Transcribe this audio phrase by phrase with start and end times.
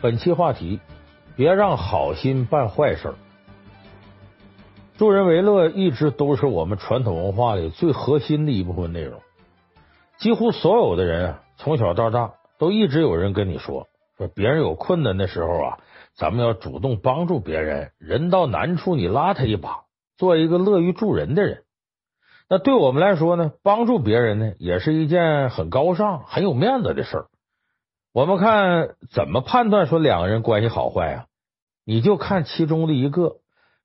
[0.00, 0.78] 本期话题：
[1.34, 3.14] 别让好心办坏事。
[4.96, 9.20] 助人为乐一直都是我们传统文化里最核心的一部分内容。
[10.18, 15.78] 几乎所有的人啊，从小到大都一直有人跟你说：说别人有困难的时候啊，
[16.14, 19.80] 咱们要主动帮助别人，人到难处你拉他一把，
[20.16, 21.64] 做一个乐于助人的人。
[22.48, 27.26] 那对我们来说呢，帮助别人呢，也是一件很高尚、很有面子的事儿。
[28.12, 31.24] 我们看怎么判断说两个人关系好坏啊？
[31.84, 33.36] 你就看其中的一个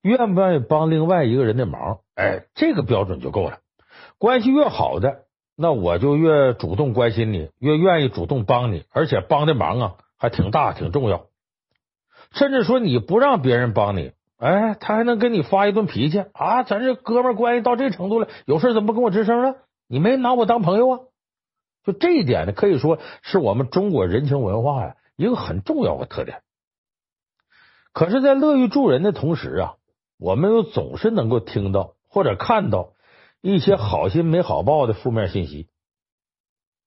[0.01, 3.59] 愿不愿意帮另外一个人的忙，哎，这个标准就够了。
[4.17, 5.23] 关系越好的，
[5.55, 11.25] 那我就越主动关心你，越愿意主动帮你，而且帮的忙啊还挺大、挺重要。
[12.31, 16.63] 甚至说你不让别人帮你，哎，他还能跟你发一顿脾气啊！
[16.63, 19.55] 咱这哥们关系到这程度了，有事怎么不跟我吱声了？
[19.87, 20.99] 你没拿我当朋友啊？
[21.83, 26.41] 就这一点呢，可以说是我们中国人情文化呀一个很重要的特点。
[27.91, 29.75] 可是，在乐于助人的同时啊，
[30.17, 32.93] 我们又总是能够听到或者看到
[33.41, 35.67] 一些好心没好报的负面信息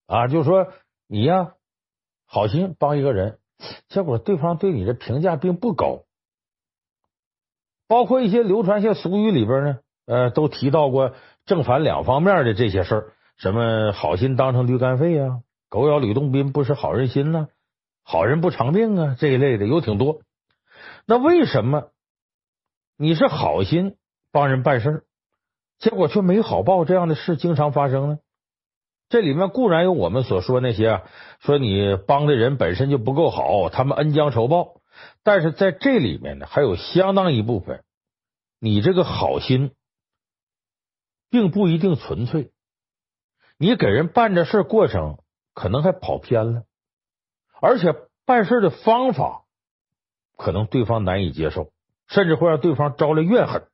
[0.07, 0.73] 啊，就说
[1.07, 1.53] 你呀
[2.27, 3.39] 好心帮一个人，
[3.89, 6.03] 结果对方对你的评价并不高。
[7.87, 13.13] 包括一些流传性俗语里边呢，呃，都提到过正反两方面的这些事儿。
[13.37, 17.49] 什么好心当成驴肝肺啊，狗咬吕洞宾不识好人心呐，
[18.03, 20.21] 好人不长命啊，这一类的有挺多。
[21.07, 21.91] 那为什么
[22.97, 23.97] 你是好心
[24.33, 25.05] 帮人办事，
[25.79, 28.19] 结果却没好报这样的事经常发生呢？
[29.09, 31.03] 这里面固然有我们所说那些啊，
[31.41, 34.81] 说你帮的人本身就不够好，他们恩将仇报，
[35.23, 37.85] 但是在这里面呢，还有相当一部分，
[38.59, 39.73] 你这个好心
[41.31, 42.51] 并不一定纯粹。
[43.59, 45.19] 你给人办这事过程
[45.55, 46.65] 可能还跑偏了，
[47.61, 47.95] 而且
[48.27, 49.45] 办事的方法
[50.37, 51.71] 可能对方难以接受，
[52.07, 53.67] 甚至会让对方招来怨恨。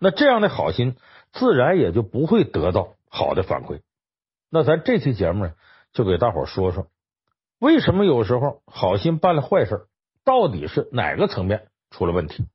[0.00, 0.96] 那这样的好心
[1.32, 3.82] 自然也就不会得到好的反馈。
[4.50, 5.54] 那咱这期节目呢，
[5.92, 6.88] 就给大伙说说，
[7.60, 9.86] 为什么有时候好心办了坏事，
[10.24, 12.48] 到底是哪个层面出了问题？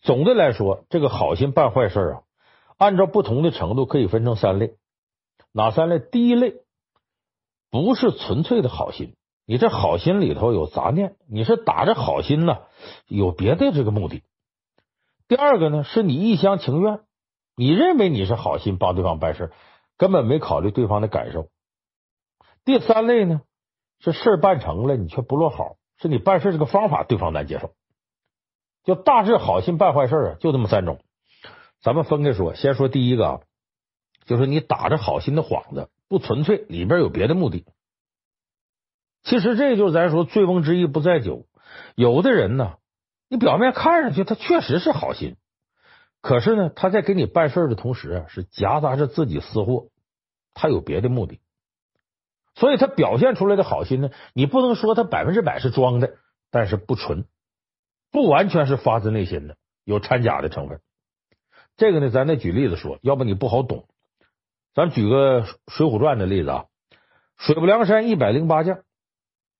[0.00, 2.22] 总的来说，这个好心办坏事啊，
[2.78, 4.76] 按照不同的程度可以分成三类。
[5.56, 5.98] 哪三类？
[5.98, 6.56] 第一类
[7.70, 12.58] 不是纯粹的好心，你这好心里头有杂念，你是打着好心呢，
[13.08, 14.22] 有别的这个目的。
[15.28, 17.00] 第二个呢，是你一厢情愿，
[17.56, 19.50] 你认为你是好心帮对方办事，
[19.96, 21.48] 根本没考虑对方的感受。
[22.66, 23.40] 第三类呢，
[23.98, 27.72] 是事办成了，你却不落好，是你办事这个方法对方难接受。
[28.84, 31.00] 就大致好心办坏事啊，就这么三种。
[31.80, 33.40] 咱们分开说，先说第一个啊。
[34.26, 37.64] 就是你打着好心的幌子，不纯粹，里边有别的目的。
[39.22, 41.46] 其实这就是咱说醉翁之意不在酒。
[41.94, 42.74] 有的人呢，
[43.28, 45.36] 你表面看上去他确实是好心，
[46.20, 49.88] 可是呢，他在给你办事的同时啊，是夹杂着自己私货，
[50.54, 51.40] 他有别的目的。
[52.54, 56.16] 所以他表现出来的好心呢，你不能说他百分之百是装的，
[56.50, 57.26] 但是不纯，
[58.10, 60.80] 不完全是发自内心的，有掺假的成分。
[61.76, 63.86] 这个呢，咱得举例子说，要不你不好懂。
[64.76, 66.66] 咱举个《水浒传》的例子啊，
[67.38, 68.80] 水泊梁山一百零八将，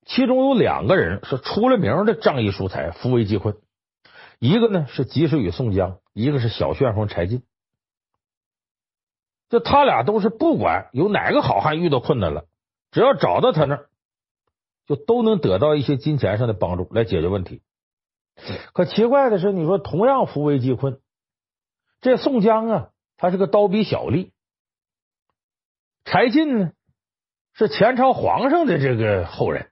[0.05, 3.57] 其中有两个人是出了名的仗义疏财、扶危济困，
[4.39, 7.43] 一个呢是及时雨宋江，一个是小旋风柴进。
[9.49, 12.45] 就他俩都是不管有哪个好汉遇到困难了，
[12.91, 13.89] 只要找到他那儿，
[14.85, 17.63] 就都能得到一些金钱上的帮助来解决问题。
[18.75, 21.01] 可奇怪的是，你说同样扶危济困，
[22.03, 24.33] 这宋江啊，他是个刀笔小吏。
[26.07, 26.71] 柴进呢，
[27.53, 29.69] 是前朝皇上的这个后人，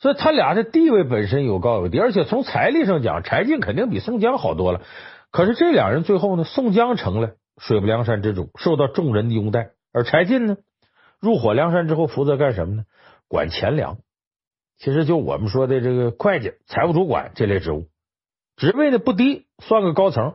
[0.00, 4.82] 所以他俩的地位本身有高有低，而且从财力上讲，柴进肯定比宋江好多了。
[5.30, 10.56] 可是这两人最后呢，宋江成了水泊梁山之主，受到众人的拥戴，而柴进呢，
[11.20, 12.84] 入伙梁山之后，负责干什么呢？
[13.28, 13.98] 管钱粮，
[14.78, 17.88] 其实就我们说的这个会计、财务主管这类职务，
[18.56, 20.34] 职位呢不低，算个高层。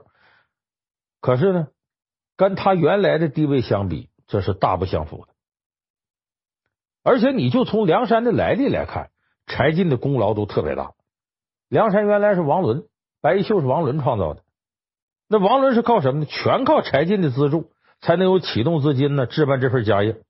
[1.20, 1.68] 可是呢，
[2.38, 5.34] 跟他原来的地位相比，这是大不相符的。
[7.04, 9.10] 而且，你就从梁山的来历来看，
[9.48, 10.94] 柴进的功劳都特别大。
[11.68, 12.86] 梁山原来是王伦，
[13.22, 14.44] 白衣秀是王伦创造的。
[15.28, 16.26] 那王伦是靠什么呢？
[16.26, 20.22] 全靠柴进的资助，才能有启动资金呢，置办这份家业。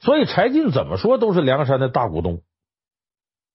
[0.00, 2.42] 所以，柴进怎么说都是梁山的大股东，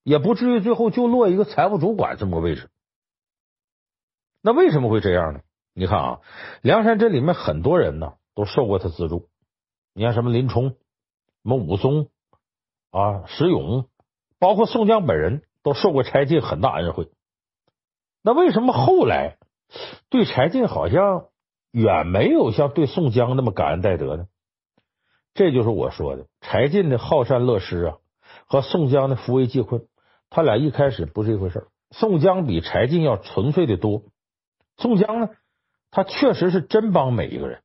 [0.03, 2.69] 也不至于最后就落一个财务主管这么个位置。
[4.41, 5.41] 那为什么会这样呢？
[5.77, 6.19] 你看啊，
[6.61, 9.27] 梁山这里面很多人呢都受过他资助。
[9.93, 10.77] 你看什么林冲、什
[11.41, 12.07] 么武松
[12.91, 13.89] 啊、石勇、
[14.39, 17.09] 包括宋江本人都受过柴进很大恩惠。
[18.23, 19.35] 那为什么后来
[20.09, 21.25] 对柴进好像
[21.71, 24.27] 远没有像对宋江那么感恩戴德呢？
[25.33, 27.97] 这就是我说的，柴进的好善乐施啊，
[28.47, 29.85] 和宋江的扶危济困，
[30.29, 31.67] 他俩一开始不是一回事。
[31.91, 34.03] 宋江比柴进要纯粹的多。
[34.77, 35.29] 宋江呢，
[35.95, 37.61] 他确实是真帮每一个人，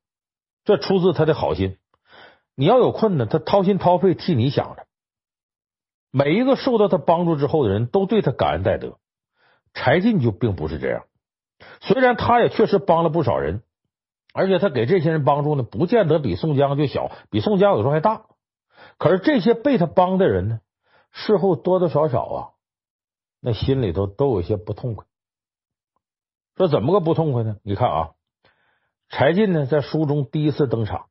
[0.64, 1.78] 这出自他的好心。
[2.54, 4.86] 你要有困难，他掏心掏肺替你想着。
[6.12, 8.98] 每一个受到他帮助之后的人都对他感恩戴德。
[9.74, 11.06] 柴进就并不是这样，
[11.80, 13.64] 虽然他也确实帮了不少人，
[14.32, 18.26] 而且他给这些人帮助呢，不见得比宋江就小，比宋江有时候还大。
[18.96, 20.60] 可是这些被他帮的人呢，
[21.10, 22.38] 事后多多少少啊，
[23.40, 25.04] 那心里头都有些不痛快。
[26.56, 27.56] 说怎么个不痛快呢？
[27.64, 28.10] 你看啊，
[29.10, 31.06] 柴进呢在书中第一次登场，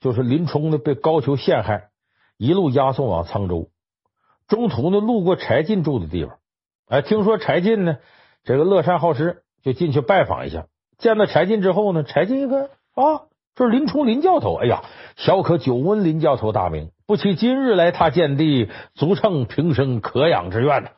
[0.00, 1.88] 就是林冲呢被高俅陷害，
[2.36, 3.70] 一路押送往沧州，
[4.48, 6.38] 中途呢路过柴进住的地方。
[6.88, 7.98] 哎，听说柴进呢，
[8.42, 10.66] 这个乐善好施，就进去拜访一下。
[10.98, 14.56] 见到柴进之后呢，柴进一看啊，这是林冲林教头。
[14.56, 14.82] 哎呀，
[15.16, 20.90] 小可久闻林教头大名，不期今日来他见地，足称平生可养之愿呢。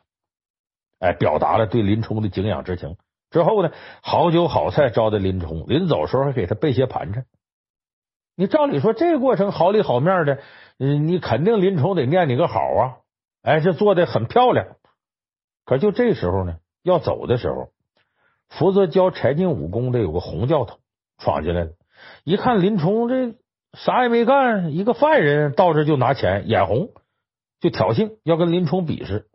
[0.99, 2.97] 哎，表达了对林冲的敬仰之情。
[3.31, 3.71] 之后呢，
[4.03, 7.25] 好酒好菜招待林冲，临走时候还给他备些盘缠。
[8.35, 10.39] 你照理说，这过程好里好面的，
[10.77, 12.97] 嗯，你肯定林冲得念你个好啊。
[13.41, 14.67] 哎，这做的很漂亮。
[15.65, 17.69] 可就这时候呢，要走的时候，
[18.49, 20.79] 负责教柴进武功的有个洪教头
[21.17, 21.71] 闯进来了，
[22.23, 23.35] 一看林冲这
[23.73, 26.89] 啥也没干，一个犯人到这就拿钱，眼红
[27.61, 29.29] 就挑衅，要跟林冲比试。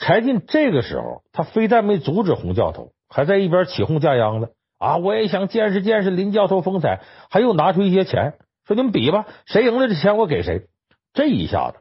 [0.00, 4.96] 柴进这个时候，他非但没阻止洪教头，还在一边起哄架秧子啊！
[4.96, 7.00] 我也想见识见识林教头风采，
[7.30, 10.68] 还又拿出一些钱，说你们比吧，谁赢了这钱我给谁。
[11.12, 11.78] 这一下子，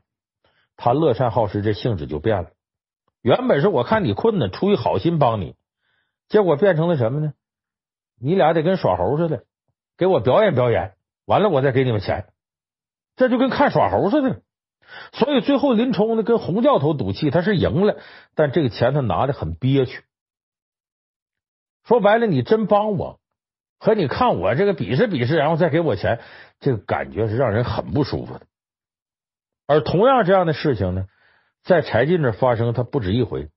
[0.75, 2.49] 他乐善好施这性质就变了。
[3.21, 5.55] 原本是我看你困难，出于好心帮你，
[6.27, 7.33] 结果变成了什么呢？
[8.19, 9.43] 你俩得跟耍猴似的，
[9.95, 10.93] 给我表演表演，
[11.25, 12.25] 完了我再给你们钱，
[13.15, 14.41] 这就跟看耍猴似的。
[15.13, 17.97] 所以最后林冲呢跟洪教头赌气，他是赢了，
[18.35, 20.03] 但这个钱他拿的很憋屈。
[21.85, 23.19] 说白了，你真帮我，
[23.79, 26.19] 和你看我这个比试比试，然后再给我钱，
[26.59, 28.41] 这个感觉是让人很不舒服的。
[29.67, 31.05] 而同样这样的事情呢，
[31.63, 33.49] 在柴进这发生，他不止一回。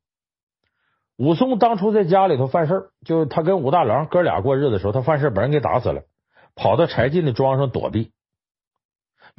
[1.17, 6.03] 武松当初在家里头犯事，就他跟武大郎哥俩过日子的时候，他犯事把人给打死了，
[6.55, 8.13] 跑到柴进的庄上躲避。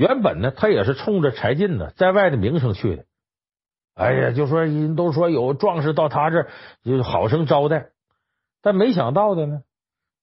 [0.02, 3.06] 原本呢，他也是冲着柴进呢在外的名声去的。
[3.94, 6.50] 哎呀，就说人都说有壮士到他这儿，
[6.84, 7.92] 就好生招待。
[8.64, 9.62] 但没想到的呢，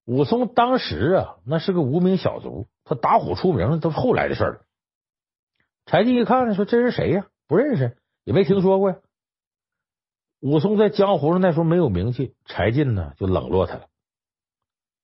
[0.04, 4.60] 武松当时啊，那是个无名小卒，他打虎出名都是后来的事儿。
[5.86, 7.26] 柴进一看呢，说这人谁呀？
[7.46, 7.96] 不认识。
[8.25, 8.96] 也没听说过呀。
[10.40, 13.87] 武松在江湖上那时候没有名气，柴进呢就冷落他了。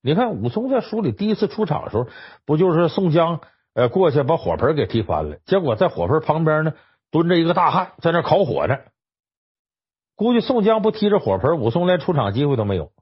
[0.02, 2.08] 你看武松在书里第一次出场的时候，
[2.44, 3.40] 不就是宋江
[3.74, 5.36] 呃过去把火盆给踢翻了？
[5.44, 6.74] 结果在火盆旁边呢
[7.10, 8.78] 蹲着一个大汉在那烤火呢。
[10.16, 12.92] 估计宋江不踢着火盆，武松连出场机会都没有。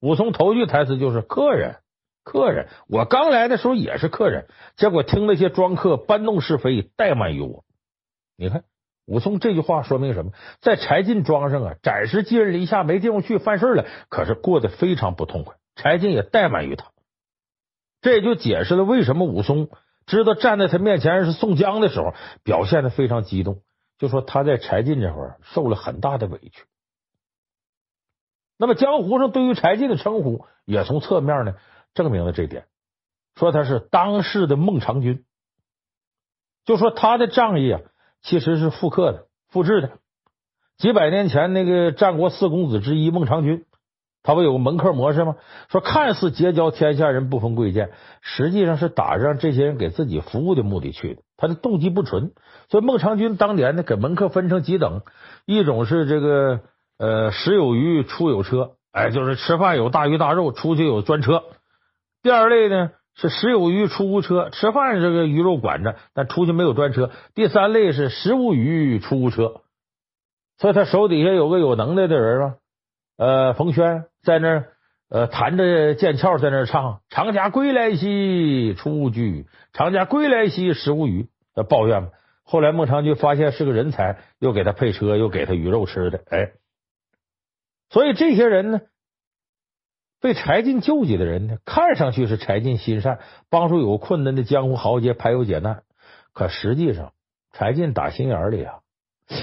[0.00, 1.76] 武松头一句台词就是：“客人，
[2.22, 4.46] 客人，我刚来的时候也是客人，
[4.76, 7.64] 结果听那些庄客搬弄是非，怠慢于我。”
[8.36, 8.64] 你看。
[9.06, 10.30] 武松这句话说明什么？
[10.60, 13.84] 在柴进庄上啊，暂时寄人篱下，没地方去犯事了。
[14.08, 16.92] 可是过得非常不痛快，柴进也怠慢于他。
[18.02, 19.68] 这也就解释了为什么武松
[20.10, 22.12] 知道站在他面前是宋江的时候，
[22.42, 23.62] 表现的非常激动。
[23.96, 26.64] 就说他在柴进这会儿受了很大的委屈。
[28.58, 31.54] 那么江湖上对于柴进的称呼，也从侧面呢
[31.94, 32.66] 证明了这点，
[33.36, 35.24] 说他是当世的孟尝君。
[36.64, 37.80] 就说他的仗义啊。
[38.22, 39.92] 其实是复刻的、复制的。
[40.76, 43.64] 几百年前，那个战国四公子之一孟尝君，
[44.22, 45.36] 他不有个门客模式吗？
[45.68, 51.22] 说看似结交天下人，不分贵贱，实际上是打着让这些人给自己服务的目的去的。
[51.36, 52.32] 他的动机不纯。
[52.68, 55.02] 所以孟尝君当年呢，给门客分成几等：
[55.46, 56.60] 一种是这个
[56.98, 61.42] 呃食有鱼，出有车，哎，就是吃饭有大鱼大肉，出去有专车；
[62.22, 62.90] 第二类呢。
[63.16, 67.10] 是食有鱼，出无车，吃饭这个鱼肉管着，但出去没有专车。
[67.34, 69.60] 第三类是食无鱼，出无车，
[70.56, 72.54] 所以他手底下有个有能耐的人啊，
[73.20, 74.64] 呃，冯轩在那
[75.10, 81.28] 呃弹着剑鞘在那唱：“长家归来兮，出无居；长家归来兮，食无鱼。”
[81.68, 82.08] 抱怨嘛。
[82.44, 86.52] 后来孟尝君发现是个人才，又给他配车，又给他鱼肉吃的，哎，
[87.90, 88.80] 所以这些人呢。
[90.22, 93.18] 被柴进救济的人呢，看上去是柴进心善，
[93.50, 95.82] 帮助有困难的江湖豪杰排忧解难。
[96.32, 97.12] 可实际上，
[97.52, 98.80] 柴进打心眼里啊，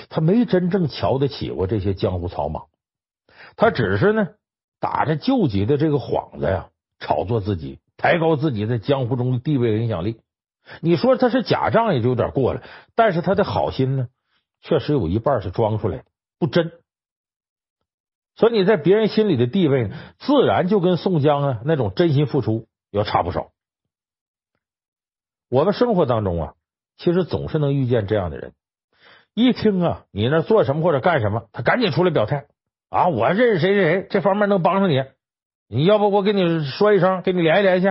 [0.10, 2.66] 他没真正瞧得起过这些江湖草莽，
[3.58, 4.30] 他只是呢
[4.80, 10.22] 打着救急的这个幌子呀，炒作自己，抬高自己在江湖中的地位和影响力。
[10.82, 12.62] 你说他是假仗也就有点过了，
[12.96, 14.08] 但是他的好心呢，
[14.62, 16.04] 确实有一半是装出来的，
[16.40, 16.72] 不真。
[18.36, 23.50] 所以你在别人心里的地位，自然就跟宋江啊那种真心付出要差不少。
[25.50, 26.54] 我们生活当中啊，
[26.98, 28.54] 其实总是能遇见这样的人，
[29.34, 32.46] 一听啊你那做什么或者干什么，他赶紧出来表态
[32.90, 35.04] 啊，我认识谁谁谁，这方面能帮上你，
[35.68, 37.88] 你要不我给你说一声，给你联系联系。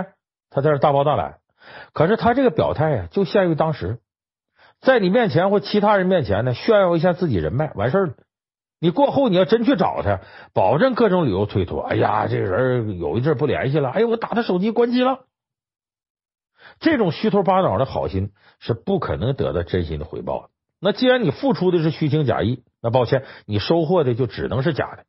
[0.49, 1.38] 他在这大包大揽，
[1.93, 3.99] 可是他这个表态啊，就限于当时，
[4.81, 8.15] 在你面前或其他人面前呢，炫耀一下自己人脉，完事儿了。
[8.79, 10.21] 你过后你要真去找他，
[10.55, 11.83] 保证各种理由推脱。
[11.83, 15.26] 哎呀，这个人有一阵不联系了，哎呦，我打他手机关机了。
[16.79, 20.50] 这种虚头巴脑的好心是不可能得到真心的回报的。
[20.79, 25.07] 那既然你付出的是虚情假意，那抱歉，你收获的就只能是假的。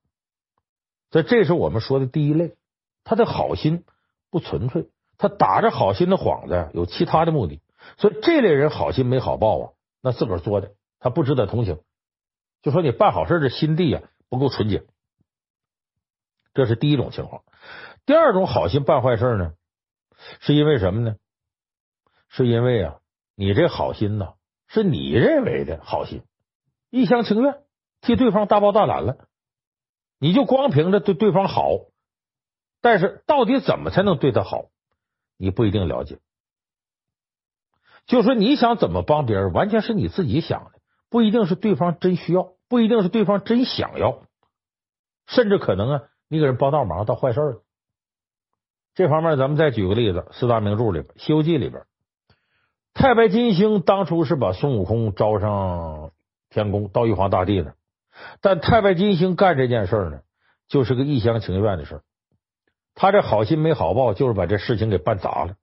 [1.12, 2.56] 所以这是我们说的第一类，
[3.04, 3.86] 他的好心
[4.32, 7.62] 不纯粹，他打着好心的幌子，有其他的目的。
[8.00, 11.80] 所以这类人好心没好报啊，那自个儿作的，他不值得同情。
[12.64, 14.84] 就说你办好事的心地啊不够纯洁，
[16.56, 17.44] 这是第一种情况。
[18.08, 19.54] 第二种好心办坏事呢，
[20.40, 21.16] 是因为什么呢？
[22.28, 22.98] 是因为啊，
[23.36, 24.34] 你这好心呐，
[24.68, 26.24] 是你认为的好心，
[26.90, 27.62] 一厢情愿
[28.02, 29.28] 替对方大包大揽了，
[30.20, 31.72] 你就光凭着对对方好，
[32.82, 34.66] 但是到底怎么才能对他好，
[35.38, 36.20] 你不一定了解。
[38.06, 44.22] 就说你想怎么帮别人，完全是你自己想的，不一定是对方真需要，不一定是对方真想要，
[45.26, 47.64] 甚至可能啊，你给人帮倒忙到坏事了。
[48.96, 51.86] 这方面，咱们再举个例子，四大名著里边，《西游记》里边。
[52.94, 56.12] 太白金星当初是把孙悟空招上
[56.50, 57.76] 天宫到玉皇大帝那，
[58.42, 60.20] 但太白金星干这件事呢，
[60.68, 62.02] 就是个一厢情愿的事儿。
[62.96, 65.56] 他这好心没好报，就是把这事情给办砸了。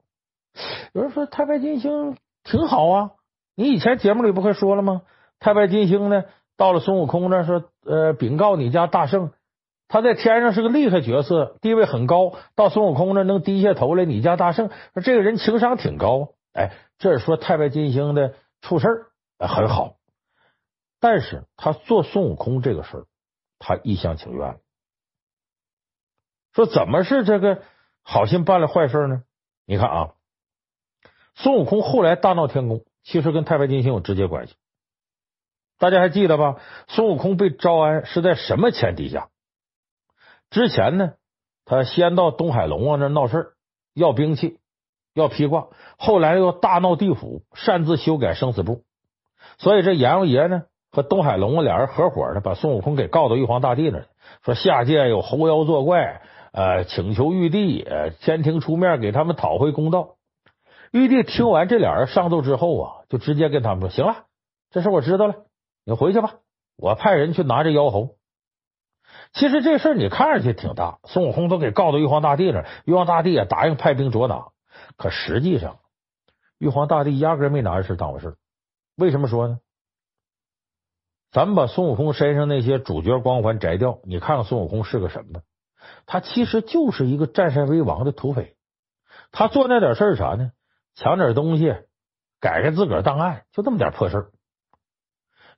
[0.92, 3.10] 有人说太白金星挺好啊，
[3.56, 5.02] 你以前节目里不还说了吗？
[5.40, 6.24] 太白金星呢，
[6.56, 9.32] 到了孙悟空那说，呃，禀告你家大圣，
[9.88, 16.28] 他在天上是个厉害角色，地位很高，到孙悟空那能低下头来，你家大圣说这个人情商挺高。
[16.52, 19.06] 哎，这是说太白金星的处事儿
[19.44, 19.96] 很好，
[21.04, 23.06] 但是他做孙悟空这个事儿，
[23.58, 24.58] 他一厢情愿。
[26.54, 27.62] 说怎么是这个
[28.00, 29.22] 好心办了坏事呢？
[29.66, 30.14] 你看啊，
[31.34, 34.54] 孙悟空后来大闹天宫，其实跟太白金星有直接关系。
[35.76, 36.58] 大家还记得吧？
[36.88, 39.28] 孙悟空被招安是在什么前提下？
[40.48, 41.16] 之前呢，
[41.66, 43.52] 他先到东海龙王那闹事
[43.92, 44.58] 要兵器。
[45.12, 45.68] 要披挂，
[45.98, 48.84] 后来又大闹地府，擅自修改生死簿，
[49.58, 50.64] 所以这阎王爷呢
[50.94, 54.06] 和东海龙王俩人合伙的，把孙悟空给告到玉皇大帝那儿，
[54.44, 56.22] 说下界有猴妖作怪，
[56.52, 60.14] 呃，请求玉帝呃天庭出面给他们讨回公道。
[60.92, 64.26] 玉帝听完这俩人上奏之后啊，就直接跟他们说：“行了，
[64.70, 65.34] 这事我知道了，
[65.84, 66.34] 你回去吧，
[66.76, 68.10] 我派人去拿这妖猴。”
[69.34, 74.46] 其实这事你看上去挺大，孙悟空都给告到玉皇大帝那儿，玉皇大帝也答应派兵捉拿。
[74.96, 75.78] 可实际上，
[76.58, 78.36] 玉皇大帝压根没拿这事当回事。
[78.96, 79.58] 为什么说呢？
[81.34, 85.40] 咱们把孙悟空身上那些主角光环摘掉，你看看孙悟空是个什么？
[86.06, 88.54] 他其实就是一个占山为王的土匪。
[89.32, 90.52] 他做那点事儿啥呢？
[90.94, 91.74] 抢点东西，
[92.40, 94.26] 改改自个儿档案，就这么点破事儿。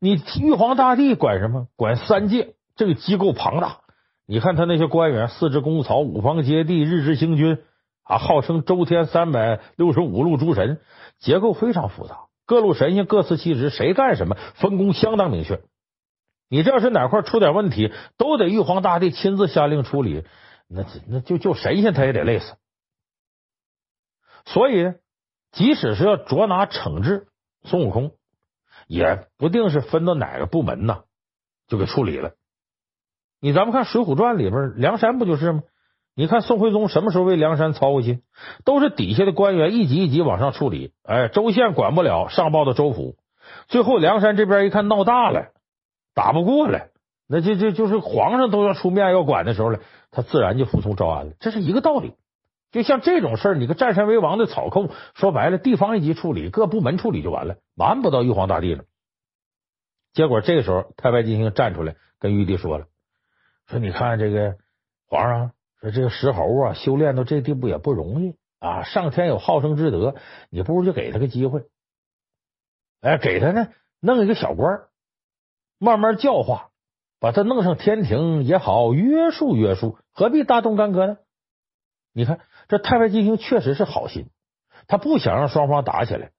[0.01, 1.69] 你玉皇大帝管什么？
[1.77, 3.81] 管三界，这个机构庞大。
[4.27, 7.63] 你看他那些官员，四肢公曹，五方揭帝，日之星君。
[8.03, 10.81] 啊，号称周天三百六十五路诸神，
[11.19, 15.61] 结构非常复杂，各路神仙各司其职，谁干什么，分工相当明确。
[16.49, 20.25] 你这要是哪块出点问题，都得玉皇大帝亲自下令处理，
[20.69, 22.55] 那那就就神仙他也得累死。
[24.45, 24.95] 所以，
[25.51, 27.27] 即使是要捉拿惩治
[27.65, 28.13] 孙悟空，
[28.87, 31.03] 也不定是分到哪个部门呢，
[31.67, 32.35] 就给处理了。
[33.41, 35.63] 你咱们看《水浒传》里边，梁山不就是吗？
[36.19, 38.23] 你看宋徽宗什么时候为梁山操过心？
[38.65, 40.95] 都是底下的官员一级一级往上处理。
[41.03, 43.17] 哎，州县管不了，上报到州府。
[43.69, 45.49] 最后梁山这边一看闹大了，
[46.15, 46.89] 打不过了，
[47.29, 49.81] 那就就就是皇上都要出面要管的时候了，
[50.11, 51.35] 他自然就服从招安了。
[51.39, 52.15] 这是一个道理。
[52.73, 58.85] 就像这种事儿，你个占山为王的草寇，说白了，地方一级处理，各部门处理就完了，瞒不到玉皇大帝了。
[60.15, 62.87] 结果这个时候，太白金星站出来跟玉帝说了
[63.69, 64.55] ：“说你看这个
[65.11, 68.83] 皇上。”说这个石猴啊，修炼到这地步也不容易啊！
[68.83, 70.15] 上天有好生之德，
[70.51, 71.65] 你不如就给他个机会，
[73.01, 73.69] 哎，给他呢
[74.01, 74.85] 弄一个小官，
[75.79, 76.71] 慢慢教化，
[77.21, 81.19] 把他弄上天庭也好，约束约束，何必大动干戈呢？
[82.13, 84.31] 你看，这太白金星确实是好心，
[84.87, 86.33] 他不想让双方打起来，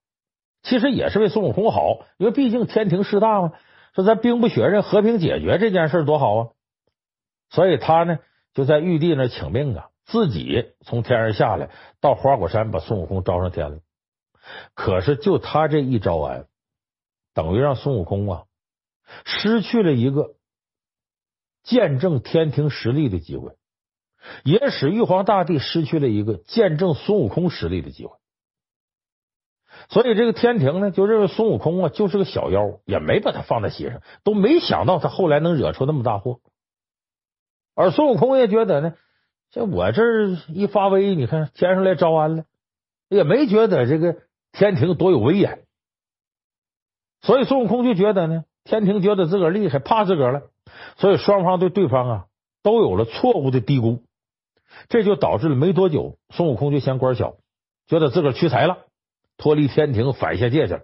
[0.63, 3.53] 其实也是为孙悟空好，因为毕竟天庭势大嘛，
[3.93, 6.49] 说咱兵不血刃，和平解决这件事多好啊！
[7.49, 8.17] 所以他呢
[8.57, 11.69] 就在玉帝那请命啊，自己从天上下来，
[12.01, 13.81] 到花果山把孙悟空招上天了。
[14.73, 16.47] 可是就他这一招安，
[17.35, 18.45] 等于让孙悟空啊
[19.25, 20.31] 失去了一个
[21.61, 23.51] 见证天庭实力的机会。
[24.43, 28.17] 也使玉皇大帝失去了一个见证孙悟空实力的机会，
[29.87, 36.39] 所以这个天庭呢，就认为孙悟空啊就是个小妖，也没把他放在心上，都没想到他后来能惹出那么大祸。
[37.77, 38.95] 而孙悟空也觉得呢，
[39.51, 40.01] 像我这
[40.47, 42.45] 一发威，你看天上来招安了，
[43.07, 44.17] 也没觉得这个
[44.51, 45.61] 天庭多有威严，
[47.21, 50.41] 所以孙悟空就觉得呢，天庭觉得自个儿厉害，怕自个儿了，
[50.97, 52.25] 所以双方对对方啊
[52.63, 54.01] 都有了错误的低估。
[54.89, 57.35] 这就导致了没多久，孙悟空就嫌官小，
[57.85, 58.79] 觉得自个儿屈才了，
[59.37, 60.81] 脱离天庭，反下界去了。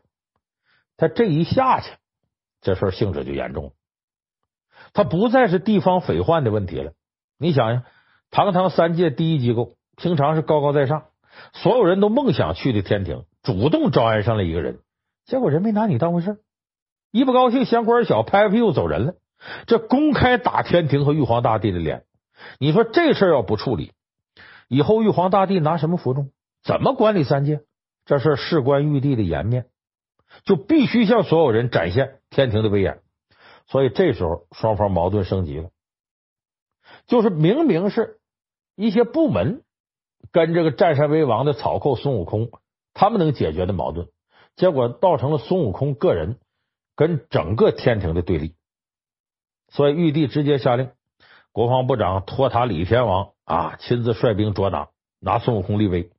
[0.96, 1.90] 他这一下去，
[2.62, 3.72] 这事儿性质就严重了。
[4.94, 6.94] 他不再是地方匪患的问题了。
[7.38, 7.84] 你想想，
[8.32, 11.06] 堂堂三界第一机构，平常是高高在上，
[11.54, 14.80] 所有人都梦想去的天庭，主动招安上了一个人，
[15.26, 16.38] 结果人没拿你当回事，
[17.12, 19.16] 一不高兴嫌官小，拍拍屁股走人了。
[19.68, 22.04] 这公开打天庭和玉皇大帝的脸。
[22.60, 23.92] 你说这事儿要不处理，
[24.68, 26.32] 以后玉皇大帝拿什么服众？
[26.64, 27.62] 怎么管理三界？
[28.06, 29.66] 这事事关玉帝的颜面，
[30.46, 33.00] 就必须向所有人展现天庭的威严。
[33.68, 35.70] 所以这时候双方矛盾升级了，
[37.08, 38.20] 就是明明是
[38.76, 39.64] 一些部门
[40.32, 42.50] 跟这个占山为王的草寇孙悟空
[42.94, 44.08] 他们能解决的矛盾，
[44.56, 46.40] 结果造成了孙悟空个人
[46.96, 48.56] 跟整个天庭的对立。
[49.70, 50.92] 所以玉帝直接下令。
[51.52, 56.12] 国防部长托塔李天王啊，亲自率兵捉拿，拿孙悟空立威。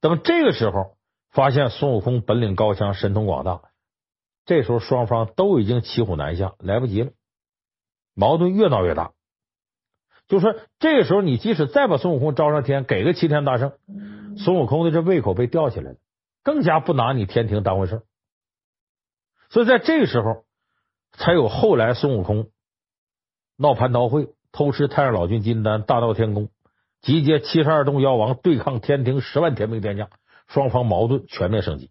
[0.00, 0.96] 等这个时候，
[1.30, 3.60] 发现孙悟空本领高强，神通广大。
[4.44, 7.10] 这时候双方都已经骑虎难下，来不及了，
[8.14, 9.12] 矛盾越闹越大。
[10.28, 13.72] 就说这个时候，你即使再把孙悟空招上天，给个齐天大圣，
[14.38, 15.96] 孙悟空的这胃口被吊起来了，
[16.42, 18.02] 更加不拿你天庭当回事。
[19.50, 20.44] 所以在这个时候，
[21.12, 22.50] 才有后来孙悟空
[23.56, 24.28] 闹蟠桃会。
[24.54, 26.50] 偷吃太上老君金丹，大闹天宫，
[27.00, 30.10] 集结七十二洞妖王对抗天庭十万天兵天将，
[30.46, 31.90] 双方矛盾全面升级。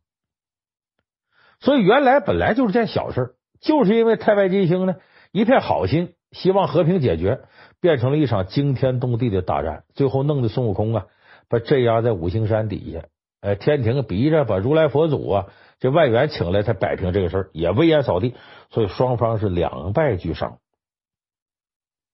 [1.62, 4.96] 所以原来本来就是件小事，就是因为太白金星呢
[5.32, 7.42] 一片好心，希望和平解决，
[7.80, 11.06] 变成了一场惊天动地的大战，最后弄得孙悟空啊
[11.48, 13.06] 把镇压在五行山底下。
[13.42, 15.48] 呃，天庭逼着把如来佛祖啊
[15.80, 18.36] 这外援请来，才摆平这个事儿，也威严扫地。
[18.70, 20.60] 所以双方是两败俱伤。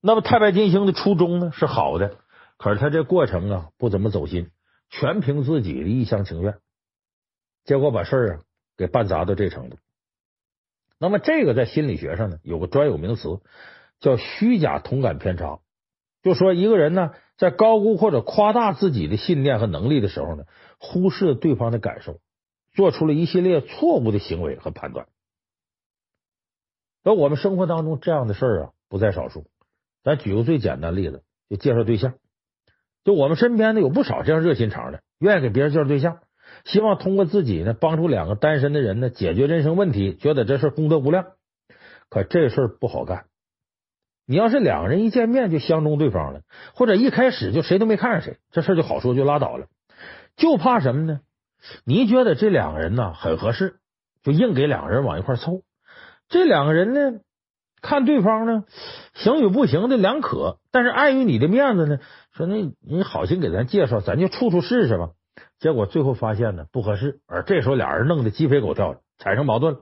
[0.01, 2.15] 那么太白金星的初衷呢是好的，
[2.57, 4.51] 可是他这过程啊不怎么走心，
[4.89, 6.55] 全凭自己的一厢情愿，
[7.65, 8.39] 结果把事儿啊
[8.77, 9.77] 给办砸到这程度。
[10.99, 13.39] 那么这个在心理学上呢有个专有名词
[13.99, 15.59] 叫虚假同感偏差，
[16.23, 20.45] 就说一个人呢在高估或者夸大自己的信念和能力的时候呢，
[20.79, 22.19] 忽视对方的感受，
[22.73, 25.07] 做出了一系列错误的行为和判断。
[27.03, 29.45] 而我们生活当中这样的事儿啊不在少数。
[30.03, 32.15] 咱举个最简单例子，就介绍对象。
[33.03, 36.19] 就我们身边呢有不少这样热心肠的，愿意给别人介绍对象，
[36.65, 41.25] 希望通过自己呢帮助两个单身的人呢解决人生问题，觉得这事功德无量。
[42.09, 43.25] 可这事不好干。
[44.25, 46.41] 你要是两个人一见面就相中对方了，
[46.73, 49.67] 或者一开始就谁都没看上谁，这事就好说就拉倒了。
[50.35, 51.21] 就怕什么呢？
[51.85, 53.77] 你觉得这两个人呢很合适，
[54.23, 55.63] 就硬给两个人往一块凑。
[56.29, 57.19] 这两个人呢？
[57.79, 58.63] 看对方呢，
[59.13, 61.99] 行与不行的两可，但是碍于你的面子呢，
[62.33, 65.11] 说那你好心给咱介绍，咱就处处试试吧。
[65.59, 69.81] 结果最后发现呢不合适，而这时候俩人弄得鸡飞狗跳了，产生矛盾了。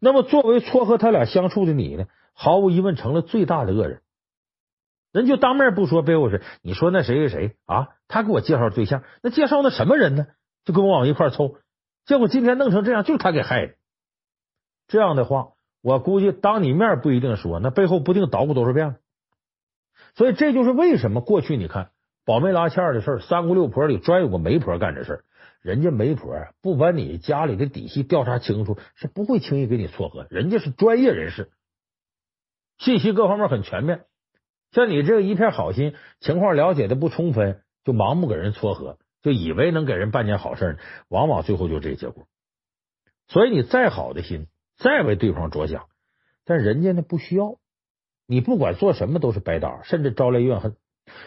[0.00, 4.02] 那么作为撮合他俩相处的你呢，毫无疑问成了最大的恶人。
[5.12, 10.26] 人就当面不说，背后说，你说那谁谁谁啊，他给我介绍对象，那介绍那什么人呢？
[10.64, 11.56] 就跟我往一块凑，
[12.04, 13.74] 结果今天弄成这样，就是他给害的。
[14.88, 15.48] 这样的话。
[15.82, 18.96] 我估计当你面不一定说，那背后不定捣鼓多少遍。
[20.16, 21.90] 所以这就是为什么过去你看
[22.26, 25.24] 保媒拉縉的事儿，三姑六婆里专有个媒婆干这事儿。
[25.62, 30.26] 人家媒婆不把你家里的底细调查清楚，是不会轻易给你撮合。
[30.28, 31.52] 人家是专业人士，
[32.78, 34.04] 信息各方面很全面。
[34.72, 42.26] 像你这个一片好心，情况了解的不充分，就盲目给人撮合，就以为能给人办件好事，往往最后就这结果。
[43.28, 44.48] 所以你再好的心。
[44.78, 45.86] 再为对方着想，
[46.44, 47.56] 但人家呢不需要，
[48.26, 50.76] 你不管做什么都是白搭，甚至招来怨恨。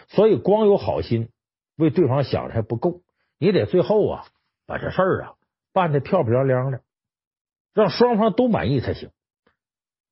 [0.08, 1.30] 所以光有好心
[1.76, 3.02] 为对方想着还不够，
[3.38, 4.26] 你得最后啊
[4.66, 5.34] 把这事儿啊
[5.72, 6.82] 办的漂漂亮亮的，
[7.72, 9.10] 让双方都满意才行。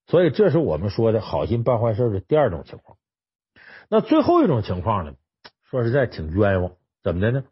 [0.06, 2.96] 所以这是我们说的好心办坏事的第二种情况。
[3.90, 5.14] 那最后一种情况呢，
[5.64, 7.44] 说实在挺冤枉，怎么的呢？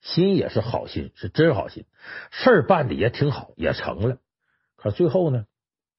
[0.00, 1.84] 心也是好心，是真好心，
[2.30, 4.18] 事儿办的也挺好，也成了。
[4.76, 5.46] 可最后呢，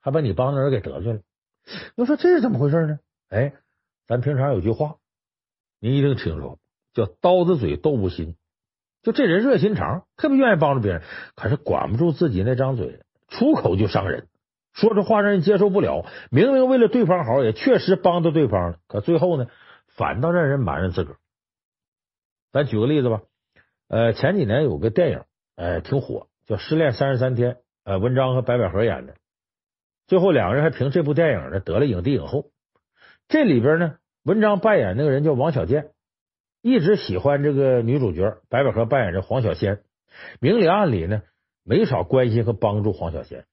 [0.02, 1.21] 还把你帮的人给得罪了。
[1.95, 2.99] 要说这是怎么回事呢？
[3.30, 3.54] 哎，
[4.08, 4.95] 咱平常有句话，
[5.80, 6.60] 您一定听说过，
[6.94, 8.36] 叫“刀子嘴豆腐心”。
[9.02, 11.02] 就这人热心肠，特别愿意帮助别人，
[11.36, 14.28] 可是管不住自己那张嘴，出口就伤人，
[14.74, 16.06] 说出话让人接受不了。
[16.32, 19.48] 明明为了对方好，也确实帮到对方了，可最后呢，
[19.88, 21.18] 反倒让人埋怨自个儿。
[22.52, 23.22] 咱举个例子吧。
[23.88, 25.24] 呃，前几年有个电影，
[25.56, 27.54] 呃，挺火，叫《失恋三十三天》，
[27.86, 29.15] 呃，文章和白百合演的，
[30.08, 32.52] 最后两个人还凭这部电影呢得了影帝影后。
[33.30, 35.91] 这里边呢，文章扮演那个人叫王小贱，
[36.62, 39.82] 一直喜欢这个女主角白百合扮演着黄小仙，
[40.41, 41.21] 明里暗里呢
[41.63, 43.45] 没少关心和帮助黄小仙。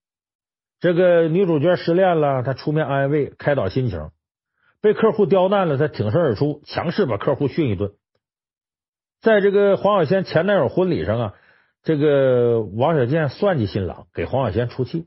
[0.81, 4.11] 这个女主角失恋了，他出面安慰开导心情；
[4.83, 7.93] 被客户刁难了，他挺身而出，强势把客户训一顿。
[9.21, 11.35] 在这个黄小仙前男友婚礼上啊，
[11.83, 15.07] 这个王小贱算计新郎，给黄小仙出气，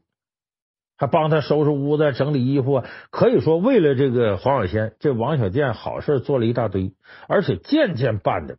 [1.00, 2.84] 还帮他收拾屋子、整理衣服。
[3.10, 6.94] 可以说，为了这个黄小仙，这王小贱好事做了一大堆，
[7.28, 8.58] 而且件件办的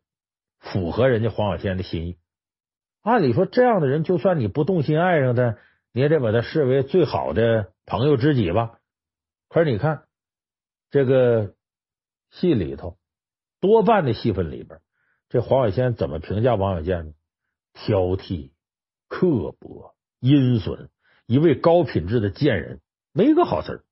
[0.58, 2.16] 符合人家黄小仙的心意。
[3.02, 5.58] 按理说，这样的人，就算你不动心爱上他，
[5.92, 8.78] 你也得把他视为最好的朋友知己吧。
[9.48, 10.04] 可是你看
[10.90, 11.54] 这个
[12.30, 12.96] 戏里头，
[13.60, 14.80] 多半的戏份里边。
[15.28, 17.12] 这黄小仙怎么评价王小贱呢？
[17.72, 18.50] 挑剔、
[19.08, 20.88] 刻薄、阴损，
[21.30, 22.80] 一位高品质的贱人，
[23.12, 23.84] 没一个好词儿。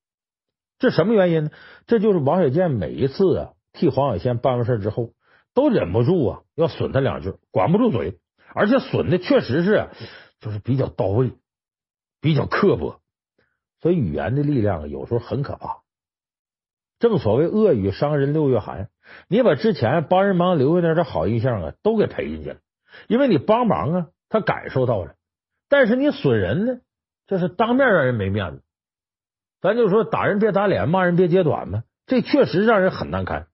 [0.81, 1.51] 这什么原因呢？
[1.87, 5.13] 这就是王小贱每一次啊替黄小仙办完事之后，
[5.55, 8.19] 都忍不住啊要损他两句，管不住嘴，
[8.57, 9.87] 而且损的确实是
[10.41, 11.31] 就是比较到位，
[12.21, 13.01] 比较刻薄。
[13.81, 15.83] 所以语言的力量有时候很可怕。
[16.99, 18.91] 正所谓恶语伤人六月寒，
[19.29, 22.57] 你把之前帮人忙留下点的好印象啊，都给赔进去了。
[23.07, 25.13] 因为你帮忙啊，他感受到了；
[25.69, 26.81] 但是你损人呢，
[27.29, 28.63] 这是当面让人没面子。
[29.61, 33.47] 咱就说打人别打脸，骂人别揭短嘛，这确实让人很难堪。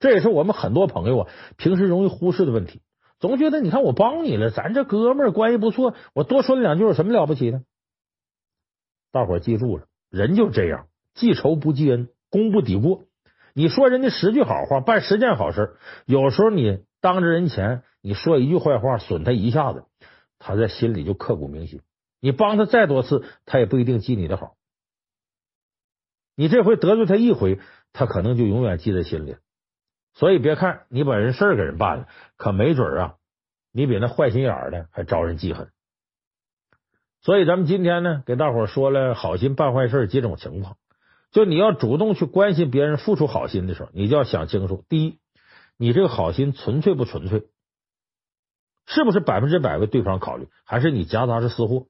[0.00, 2.82] 这也是我们很多朋友啊平时容易忽视的问题，
[3.20, 7.62] 总觉得你看我帮你了，咱这哥们儿关系不错，我多说两句有什么了不起的？
[9.12, 12.08] 大伙记住了，人就这样，记仇不记恩。
[12.30, 13.04] 功不抵过，
[13.54, 19.84] 你说人家十句好话，办十件好事，有时候你当着人前你说一句坏话，损他一下子，
[20.38, 21.80] 他在心里就刻骨铭心。
[22.20, 24.56] 你帮他再多次，他也不一定记你的好。
[26.34, 27.60] 你这回得罪他一回，
[27.92, 29.36] 他可能就永远记在心里。
[30.14, 33.14] 所以别看你把人事儿给人办了，可没准啊，
[33.72, 35.70] 你比那坏心眼儿的还招人记恨。
[37.20, 40.76] 所以咱们今天呢，给大伙说了好心办坏事几种情况。
[41.30, 45.18] 就你要主动去关心别人、付出好心的时候，你就要想清楚：第一，
[45.76, 47.48] 你这个好心纯粹不纯粹，
[48.86, 51.86] 是不是百分之百为对方考虑，还是你夹杂着私货？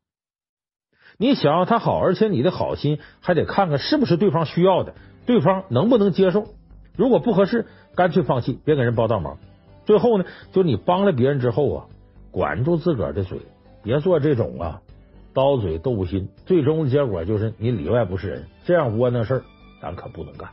[1.21, 4.95] 你想要他好，而且你的好心还得看看是不是对方需要的，
[5.27, 6.47] 对方能不能接受。
[6.97, 9.37] 如果不合适，干脆放弃，别给人帮倒忙。
[9.85, 11.87] 最后呢，就你帮了别人之后啊，
[12.31, 13.41] 管住自个儿的嘴，
[13.83, 14.81] 别做这种啊。
[15.35, 19.43] 刀嘴豆腐心，最终的结果就是你里外不是人，这样窝囊事儿，
[19.83, 20.49] 咱可不能干。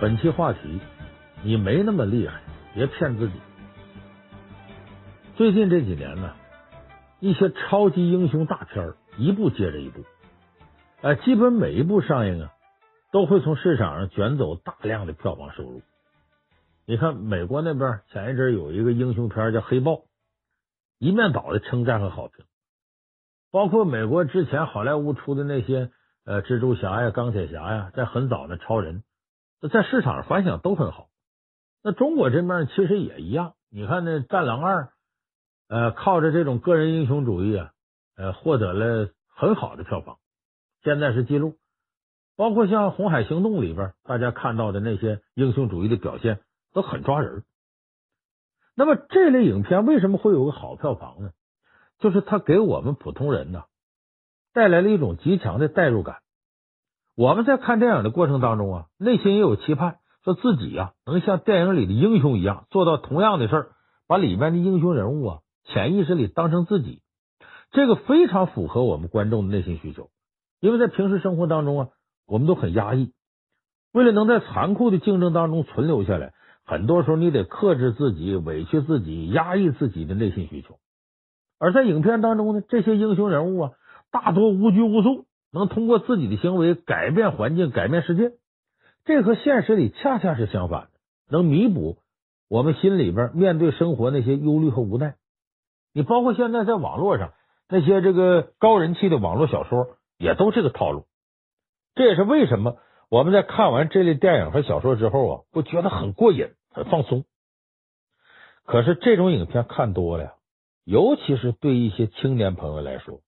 [0.00, 0.80] 本期话题，
[1.42, 2.40] 你没那么厉害，
[2.72, 3.34] 别骗自己。
[5.36, 6.32] 最近这几年呢，
[7.18, 10.02] 一些超级英雄大片一部接着一部，
[11.02, 12.50] 哎，基本每一部上映啊，
[13.12, 15.82] 都会从市场上卷走大量的票房收入。
[16.86, 19.92] 你看美国那边前一阵有一个英雄片叫《黑豹》，
[20.98, 22.46] 一面倒的称赞和好评，
[23.52, 25.90] 包括美国之前好莱坞出的那些
[26.24, 29.02] 呃蜘蛛侠呀、钢铁侠呀，在很早的超人。
[29.68, 31.08] 在市场上反响都很好。
[31.82, 33.54] 那中国这面其实也一样。
[33.70, 34.82] 你看那《战狼二》，
[35.68, 37.72] 呃，靠着这种个人英雄主义啊，
[38.16, 40.18] 呃，获得了很好的票房，
[40.82, 41.56] 现在是记录。
[42.36, 46.40] 包括像《红海行动》里边，大家看到的那些英雄主义的表现
[46.72, 47.44] 都很抓人。
[48.74, 51.30] 那么这类影片为什么会有个好票房呢？
[51.98, 53.64] 就是它给我们普通人呢
[54.54, 56.22] 带来了一种极强的代入感。
[57.20, 63.66] 我们在看电影的过程当中啊，内心也有期盼，说自己呀能像电影里的英雄一样做到同样的事儿，
[64.08, 67.02] 把里面的英雄人物啊潜意识里当成自己。
[67.72, 70.08] 这个非常符合我们观众的内心需求，
[70.60, 71.88] 因为在平时生活当中啊。
[72.26, 73.12] 我们都很压抑，
[73.92, 76.32] 为了能在残酷的竞争当中存留下来，
[76.64, 80.76] 很多时候你得克制自己、委屈自己、压抑自己的内心需求。
[81.58, 83.70] 而在影片当中呢，这些英雄人物啊，
[84.12, 88.32] 大多无拘无束，能通过自己的行为改变环境、改变世界。
[89.04, 90.90] 这和现实里恰恰是相反的，
[91.30, 91.98] 能弥补
[92.48, 95.16] 我们心里边面对生活那些忧虑和无奈。
[95.92, 97.32] 你包括现在在网络上
[97.68, 101.06] 那些这个高人气的网络小说，也都这个套路。
[101.94, 102.76] 这也是为什么
[103.08, 107.24] 我们在看完这类电影和小说之后啊，会觉得很过瘾、很放松。
[108.64, 110.32] 可是这种影片看多了呀，
[110.84, 113.20] 尤其是对一些青年朋友来说，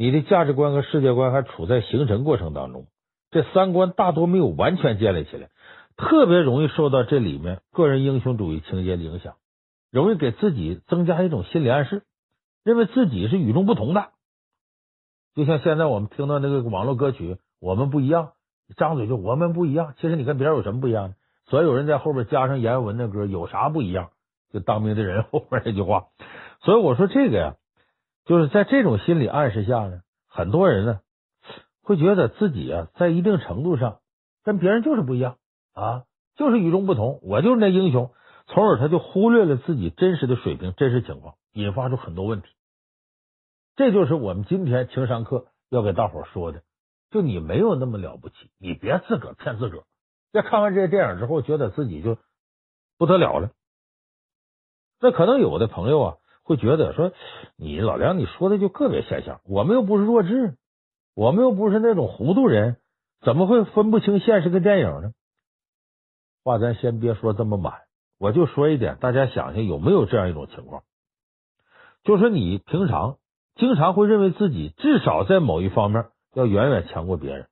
[0.00, 2.86] 你的价值观和世界观还处在形成过程当中，
[3.30, 5.50] 这三观大多没有完全建立起来，
[5.98, 9.34] 特别容易受到这里面个人英雄主义情节的影响，
[9.92, 12.04] 容易给自己增加一种心理暗示，
[12.64, 14.08] 认为自己是与众不同的。
[15.34, 17.36] 就像现在我们听到那个网络歌曲。
[17.60, 18.32] 我们不一样，
[18.78, 19.92] 张嘴就我们不一样。
[20.00, 21.14] 其实你跟别人有什么不一样呢？
[21.50, 24.08] 所有人在后边加上阎文的歌，有啥不一样？
[24.50, 26.06] 就当兵的人后边那句话。
[26.62, 27.56] 所以我说这个呀，
[28.30, 31.00] 就是在这种心理暗示下呢，很多人呢
[31.82, 33.98] 会觉得自己啊，在一定程度上
[34.44, 35.36] 跟别人就是不一样
[35.74, 36.04] 啊，
[36.36, 37.18] 就是与众不同。
[37.24, 38.12] 我就是那英雄，
[38.46, 42.46] 从而他就忽略了自己真实的水平、真实情况，引发出很多问题。
[43.74, 46.62] 这就是我们今天情商课要给大伙说的。
[47.10, 49.84] 就你没有那么了不起，你别自个儿骗自个儿。
[50.32, 52.16] 在看完这些电影之后，觉得自己就
[52.96, 53.50] 不得了了。
[55.00, 57.12] 那可能有的朋友啊会觉得说，
[57.56, 60.56] 你老梁你说的就个别现象，我们又不是弱智，
[61.14, 62.76] 我们又不是那种糊涂人，
[63.20, 65.12] 怎么会分不清现实跟电影呢？
[66.44, 67.74] 话咱先别说这么满，
[68.18, 70.82] 我就说一点，大家想想有没有这样一种情况，
[72.04, 73.16] 就是你平常
[73.56, 76.06] 经常会认为自己至少在某一方面。
[76.32, 77.48] 要远远强过别人。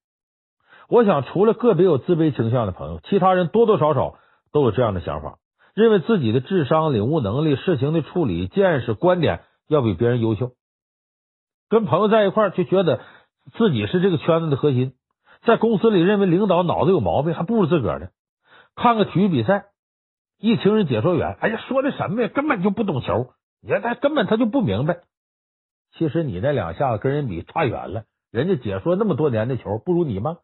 [0.88, 4.14] 我想，除了个别有自卑倾向的朋友，其他人多多少少
[4.52, 5.38] 都有这样的想法，
[5.78, 10.50] 认为自己的智商、领悟能力、事情的处理、见识、观点要比别人优秀。
[11.68, 13.00] 跟朋友在一块儿，就觉得
[13.56, 14.94] 自己是这个圈子的核心。
[15.46, 18.08] 在公司里，认为领导脑子有毛病，还不如自个儿呢。
[18.74, 19.66] 看个体育比赛，
[20.40, 22.28] 一听人解说员，哎呀，说的什么呀？
[22.34, 23.28] 根本就不懂球，
[23.62, 25.02] 你看他根本他就不明白。
[25.96, 28.02] 其实你那两下子跟人比差远了。
[28.32, 30.38] 人家解说那么多年的球，不如你吗？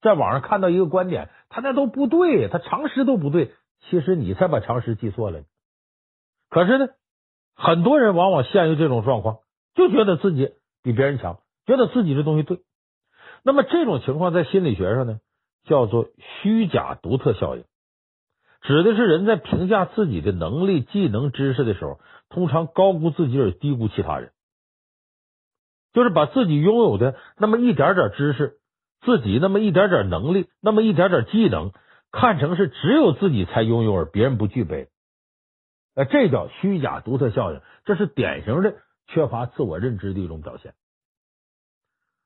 [0.00, 3.52] 在网上看到一个观点，他那都不对，他常识都不对。
[3.88, 5.42] 其实你才把常识记错了。
[6.50, 6.88] 可是呢，
[7.54, 9.38] 很多人往往陷于这种状况，
[9.74, 10.50] 就觉得自己
[10.82, 12.60] 比别人强，觉得自己的东西对。
[13.42, 15.18] 那么这种情况在心理学上呢，
[15.64, 16.08] 叫做
[16.42, 17.64] 虚假独特效应，
[18.60, 24.32] 指的是人在评价自己的能力、技能、知识的时候，通常高估自己而低估其他人。
[25.92, 28.58] 就是把自己拥有的那么一点点知识，
[29.02, 31.72] 自己那么一点点能力，那么一点点技能，
[32.12, 34.88] 看成是只有自己才拥有，而别人不具备。
[35.94, 38.76] 呃，这叫虚假独特效应，这是典型的
[39.08, 40.74] 缺乏自我认知的一种表现。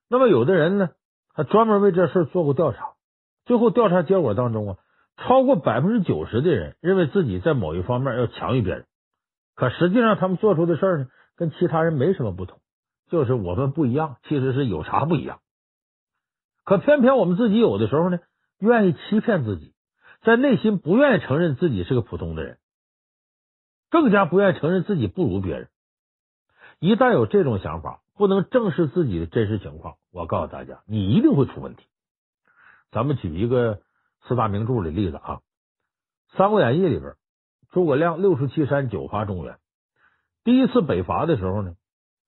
[0.08, 0.90] 那么，有的人呢，
[1.34, 2.94] 他专门为这事做过调查，
[3.44, 4.78] 最后调查结果当中啊，
[5.16, 8.86] 超过百分之九十的人认为自己在某一方面要强于别人，
[9.54, 12.60] 可实际上他们做出的事呢，跟其他人没什么不同。
[13.08, 15.38] 就是我们不一样，其实是有啥不一样？
[16.64, 18.18] 可偏偏我们自己有的时候呢，
[18.58, 19.74] 愿意欺骗自己，
[20.22, 22.58] 在内心不愿意承认自己是个普通的人，
[23.90, 25.68] 更加不愿意承认自己不如别人。
[26.78, 31.84] 一旦有这种想法，不能正视自己的真实情况，我告诉大家，你一定会出问题。
[32.90, 33.82] 咱们举一个
[34.26, 35.40] 四大名著的例子啊，
[36.36, 37.14] 《三国演义》里边，
[37.70, 39.58] 诸葛亮六出祁山，九伐中原，
[40.44, 41.74] 第一次北伐的时候呢。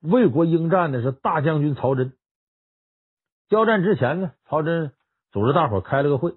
[0.00, 2.16] 魏国应战的是大将军曹真。
[3.48, 4.92] 交战之前呢，曹真
[5.32, 6.36] 组织大伙开了个会，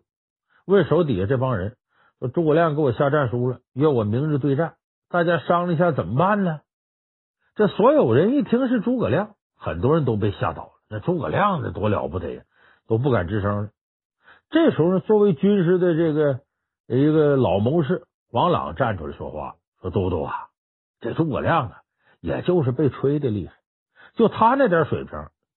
[0.72, 1.76] 问手底下这帮人
[2.20, 4.76] 说：“诸葛亮给我下战书了，约我明日对战，
[5.10, 6.62] 大家商量一下怎么办呢？”
[7.56, 10.72] 这所有人一听是诸葛亮，很多人都被吓倒了。
[10.90, 12.44] 那诸葛亮这多了不得呀，
[12.88, 13.70] 都不敢吱声了。
[14.50, 16.40] 这时候呢，作为军师的这个
[16.88, 20.34] 一个老谋士王朗站出来说话，说：“都督啊，
[21.00, 21.78] 这诸葛亮啊。”
[22.22, 23.54] 也就是被吹的厉害，
[24.14, 25.12] 就他那点水平，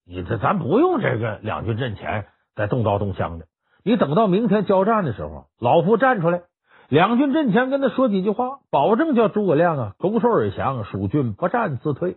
[0.06, 3.44] 你这咱不用这个两军阵前再动刀动枪的。
[3.84, 6.42] 你等到明天交战的时候，老夫站出来，
[6.88, 12.16] 两军阵前跟他说几句话，保证叫诸葛亮啊拱手而降，蜀军不战自退。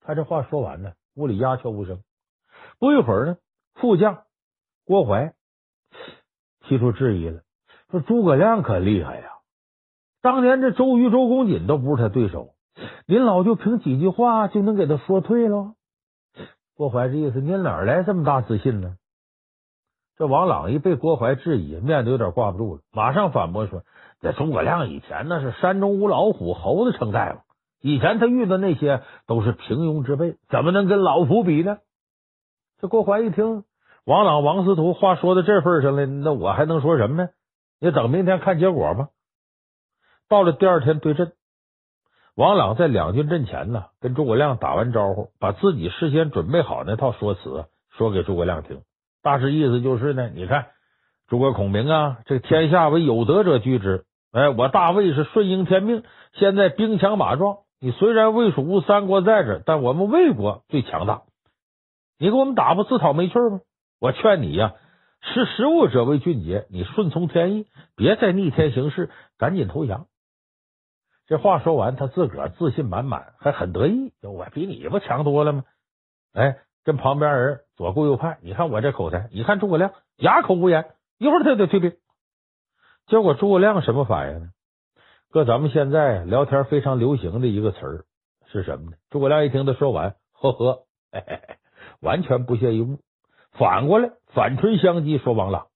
[0.00, 1.98] 他这话说完呢，屋里鸦雀无声。
[2.78, 3.36] 不一会儿呢，
[3.74, 4.22] 副将
[4.86, 5.34] 郭淮
[6.60, 7.40] 提出质疑了，
[7.90, 9.28] 说诸葛亮可厉害呀，
[10.22, 12.54] 当年这周瑜、周公瑾都不是他对手。
[13.06, 15.74] 您老就凭几句话就能给他说退了？
[16.76, 18.96] 郭淮这意思，您哪来这么大自信呢？
[20.16, 23.82] 这王朗一被郭淮质疑，面子有点挂不住了，马上反驳说
[24.22, 27.40] ：“这诸葛亮以前那是山中无老虎，猴子称大夫。
[27.80, 31.78] 以前他遇到那些都是平庸之辈，怎么能跟老夫比呢？”
[32.80, 33.64] 这郭淮一听
[34.04, 37.30] 王朗、王司徒话说到这份上了，那我还能说什么呢？
[37.80, 39.08] 你等明天看结果吧。
[40.28, 41.32] 到了第二天对阵。
[42.36, 48.80] 王朗在两军阵前呢，跟诸葛亮打完招呼，把自己事先准备好那套说辞说给诸葛亮听。
[49.24, 50.66] 大致意思就是呢，你看
[51.28, 54.04] 诸葛孔明啊，这天下为有德者居之。
[54.32, 56.02] 哎，我大魏是顺应天命，
[56.34, 57.60] 现在兵强马壮。
[57.80, 61.22] 你虽然魏蜀吴三国在这，但我们魏国最强大。
[62.18, 63.60] 你给我们打不自讨没趣吗？
[63.98, 64.74] 我劝你呀、
[65.22, 69.08] 识时务者为俊杰，你顺从天意，别再逆天行事，
[69.38, 70.06] 赶紧投降。
[71.26, 74.12] 这话说完，他自个儿自信满满，还很得意。
[74.22, 75.64] 我比你不强多了吗？
[76.34, 80.84] 哎，跟旁边人左顾右盼，你看我这口才，你看诸葛亮哑口无言，
[81.18, 81.96] 一会儿他就得退兵。
[83.06, 84.50] 结果诸葛亮什么反应呢？
[85.30, 88.04] 搁咱们现在聊天非常流行的一个词儿
[88.46, 88.96] 是什么呢？
[89.10, 91.56] 诸葛亮一听他说完，呵呵，嘿嘿嘿，
[92.00, 92.98] 完全不屑一顾，
[93.52, 95.66] 反过来反唇相讥，说王朗，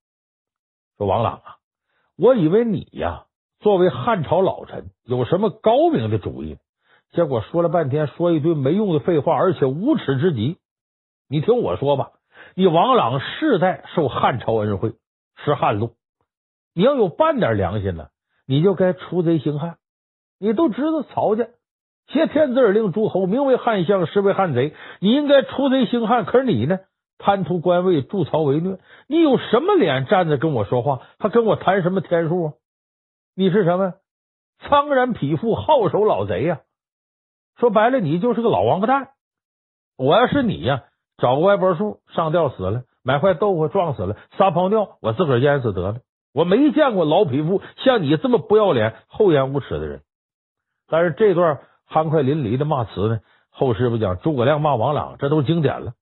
[0.97, 1.57] 说王朗啊，
[2.17, 3.25] 我以为你呀。
[3.61, 6.59] 作为汉朝老臣，有什么高明的主意？
[7.11, 10.59] 结果说了半天，说一堆没用的废话，而且无耻之极。
[11.29, 12.13] 你听我说吧，
[12.55, 14.95] 你王朗世代受汉朝恩惠，
[15.45, 15.95] 是汉路，
[16.75, 18.09] 你要有半点良心呢，
[18.47, 19.77] 你就该除贼兴汉。
[20.39, 21.49] 你都知道曹家
[22.07, 24.75] 挟天子而令诸侯，名为汉相，实为汉贼。
[25.01, 26.79] 你应该除贼兴汉，可是你呢，
[27.19, 28.79] 贪图官位，助曹为虐。
[29.09, 31.03] 你有什么脸站着跟我说话？
[31.19, 32.53] 还跟我谈什么天数啊？
[33.35, 33.95] 你是什么？
[34.61, 36.61] 苍然匹夫，好手老贼呀！
[37.59, 39.11] 说白了，你就是个老王八蛋。
[39.97, 40.85] 我要是你呀，
[41.19, 45.99] 找个歪脖树上吊死了，买块豆腐撞死了，撒泡尿我自个儿淹死得了。
[46.33, 50.03] 我没见过老匹夫像你这么不要脸、厚颜无耻的人。
[50.89, 55.93] 但是这段酣快淋漓的骂词呢，后世不讲诸葛亮骂王朗，这都经典了。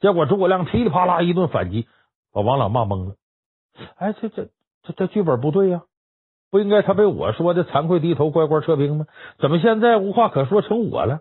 [0.00, 1.86] 结果诸葛亮噼里啪啦一顿反击，
[2.32, 3.14] 把王朗骂懵了。
[3.96, 4.48] 哎，这这
[4.82, 5.82] 这这剧本不对呀！
[6.50, 9.06] 不应该他被我说的惭愧低头乖乖撤兵吗？
[9.38, 11.20] 怎么现在无话可说成我了？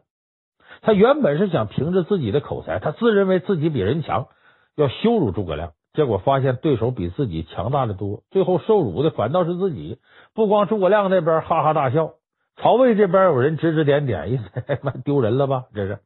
[0.81, 4.27] 他原本是想凭着自己的口才，他自认为自己比人强，
[4.75, 9.99] 要羞辱诸葛亮，结果发现对手比自己强大的多，最后受辱的反倒是自己。
[10.33, 12.11] 不光诸葛亮那边哈哈大笑，
[12.57, 14.39] 曹魏这边有人指指点点， 一
[14.81, 15.65] 妈丢人了吧？
[15.73, 15.99] 这是。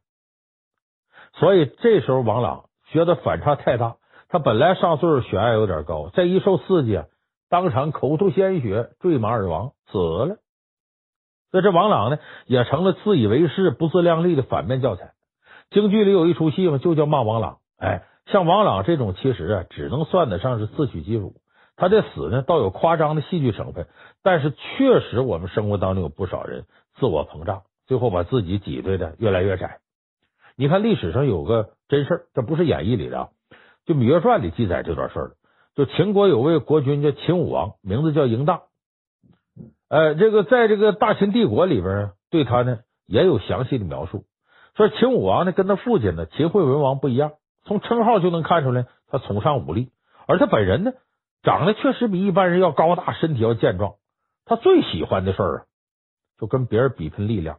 [1.34, 3.96] 所以这时候王朗觉得反差太大，
[4.28, 7.00] 他本来上岁数血压有点高，再一受刺激。
[7.50, 10.38] 当场口吐鲜血，坠马而亡，死了。
[11.54, 15.12] 那这王朗呢，也成了自以为是、不自量力的反面教材。
[15.70, 17.58] 京剧里有一出戏嘛，就叫骂王朗。
[17.78, 21.36] 哎，像王朗这种，其实啊，只能算得上是自取其辱。
[21.76, 23.86] 他的死呢，倒有夸张的戏剧成分，
[24.24, 26.64] 但是确实，我们生活当中有不少人
[26.98, 29.78] 自我膨胀，最后把自己挤兑的越来越窄。
[30.56, 33.28] 你看历史上有个真事儿，这不是演义里的，
[33.86, 35.30] 就《芈月传》里记载这段事儿。
[35.76, 38.62] 就秦国有位国君叫秦武王，名字叫嬴荡。
[39.88, 44.24] 呃，这个在这个大秦帝国里边，对他呢也有详细的描述。
[44.76, 47.32] 说秦武王呢跟他父亲呢秦惠文王不一样，
[47.64, 49.90] 从称号就能看出来，他崇尚武力，
[50.26, 50.92] 而他本人呢
[51.42, 53.94] 长得确实比一般人要高大，身体要健壮。
[54.46, 55.64] 他最喜欢的事儿啊，
[56.40, 57.58] 就跟别人比拼力量。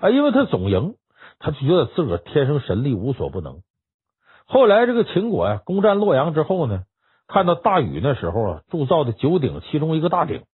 [0.00, 0.94] 啊，因为他总赢，
[1.38, 3.62] 他就觉得自个儿天生神力，无所不能。
[4.46, 6.84] 后来这个秦国呀攻占洛阳之后呢。
[7.28, 10.44] 看到大禹那时候啊铸造的九鼎，其中一个大鼎，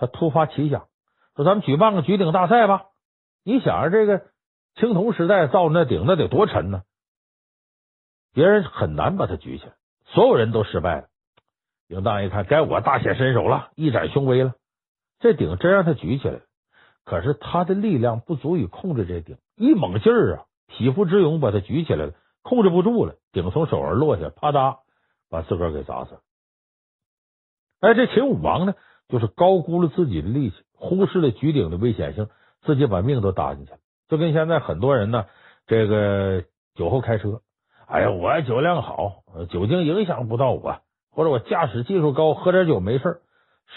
[0.00, 0.88] 他突发奇想，
[1.36, 2.86] 说咱们举办个举鼎大赛吧。
[3.44, 4.26] 你想着这个
[4.74, 6.82] 青铜时代造的那鼎，那得多沉呢？
[8.32, 9.72] 别人很难把它举起来，
[10.06, 11.08] 所有人都失败了。
[11.88, 14.54] 嬴荡一看，该我大显身手了，一展雄威了。
[15.18, 16.40] 这鼎真让他举起来，
[17.04, 24.78] 可是他的力量不足以控制这鼎，一猛劲儿啊，匹夫之勇把他举起来了，控制不住了，鼎从手上落下，啪嗒。
[25.32, 26.20] 把自个儿给砸死了。
[27.78, 28.74] 哎，这秦武王呢，
[29.10, 32.28] 就是高估了自己的力气，忽视了举鼎的危险性，
[32.62, 33.78] 自己把命都搭进去了。
[34.08, 35.26] 就跟现在很多人呢，
[35.66, 36.44] 这个
[36.74, 37.40] 酒后开车，
[37.86, 40.78] 哎呀，我酒量好，酒精影响不到我，
[41.10, 43.20] 或者我驾驶技术高，喝点酒没事。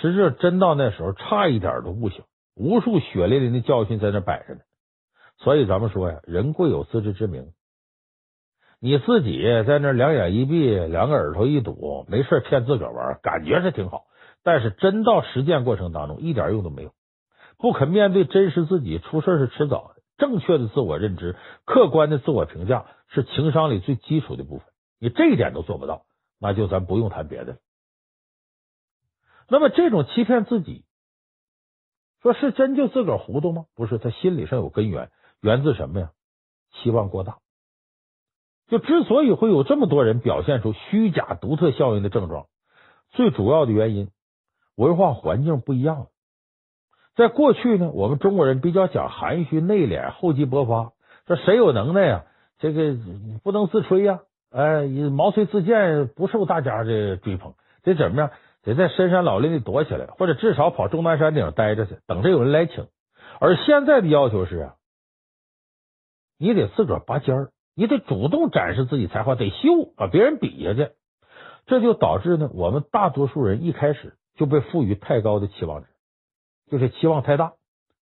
[0.02, 2.24] 实质真到那时候，差一点都不行。
[2.56, 4.62] 无数血淋淋的教训在那摆着呢。
[5.38, 7.48] 所以咱们说呀，人贵有自知之明。
[8.80, 14.06] 你自己在那两眼一闭，两个耳朵一堵，没事骗自个玩，感觉是挺好。
[14.44, 16.94] 但是真到实践过程当中，一点用都没有。
[17.58, 20.04] 不肯面对真实自己，出事是迟早的。
[20.18, 21.36] 正确的自我认知，
[21.66, 24.68] 客观的自我评价，是情商里最基础的部分。
[25.00, 26.06] 你这一点都做不到，
[26.39, 27.58] 那就咱不用谈别的。
[29.50, 30.86] 那么这种欺骗自己，
[32.22, 33.66] 说是真就自个儿糊涂吗？
[33.76, 36.12] 不是，他心理上有根源，源自什么呀？
[36.72, 37.38] 期望过大。
[38.68, 42.48] 就之所以会有这么多人表现出虚假独特效应的症状，
[43.12, 44.10] 最主要的原因，
[44.76, 46.07] 文化环境不一样。
[47.15, 50.93] 在过去呢，我们中国人比较讲含蓄内敛、厚积薄发，
[51.28, 52.26] 说谁有能耐呀，
[52.57, 52.95] 这个
[53.43, 57.53] 不能自吹呀，哎，毛遂自荐，不受大家的追捧，
[57.84, 58.32] 得怎么样？
[58.63, 62.88] 得在深山老林里躲起来，或者至少跑终南山顶待着去，等着有人来请。
[63.39, 64.76] 而现在的要求是啊，
[66.39, 70.91] 你得自个儿拔尖儿，你得主动展示自己才华，得秀，把别人比下去。
[71.65, 75.88] 这就导致呢，我们大多数人一开始就被赋予太高的期望值。
[76.72, 77.54] 就是期望太大，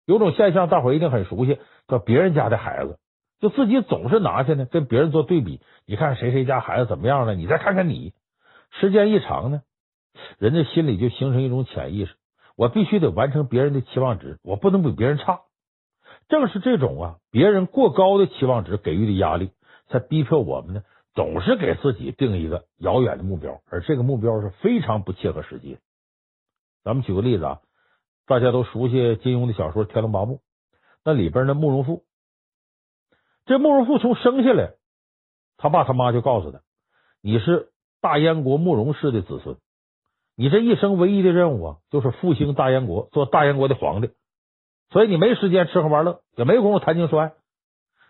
[0.05, 2.97] 有种现象，大伙一定很熟悉，叫别人家的孩子，
[3.39, 5.61] 就自己总是拿去呢，跟别人做对比。
[5.85, 7.35] 你看谁谁家孩子怎么样了？
[7.35, 8.13] 你再看看你，
[8.71, 9.61] 时间一长呢，
[10.39, 12.15] 人家心里就形成一种潜意识：
[12.55, 15.41] 我必须得完成别人的期望值，我不能比别人差。
[16.27, 19.51] 正是这种啊，别人过高的期望值给予的压力，
[19.89, 20.81] 才逼迫我们呢，
[21.13, 25.79] 总是给自己定一个遥远的目标，而这个目标是非常不切合实际的。
[26.85, 27.59] 咱们举个例子啊。
[28.27, 30.37] 大家都熟悉金庸的小说《天龙八部》，
[31.03, 32.05] 那里边的慕容复，
[33.45, 34.71] 这慕容复从生下来，
[35.57, 36.61] 他爸他妈就告诉他
[37.21, 37.69] ：“你是
[38.01, 39.57] 大燕国慕容氏的子孙，
[40.35, 44.09] 你这一生唯一的任务啊，就是复兴大燕国，做大燕国的皇帝。
[44.89, 47.33] 所以你没时间吃喝玩乐，也没工夫谈情说爱。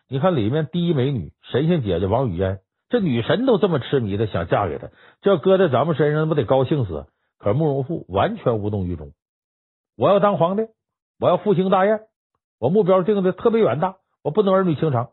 [0.07, 7.05] 你看里面第一美女神仙姐姐王语嫣，这女神都这么痴迷的想嫁给他，这搁在咱们身上，不得高兴死？
[7.37, 9.13] 可慕容复完全无动于衷。”
[9.97, 10.67] 我要当皇帝，
[11.19, 12.01] 我要复兴大燕，
[12.59, 15.11] 我目标定的特别远大，我不能儿女情长。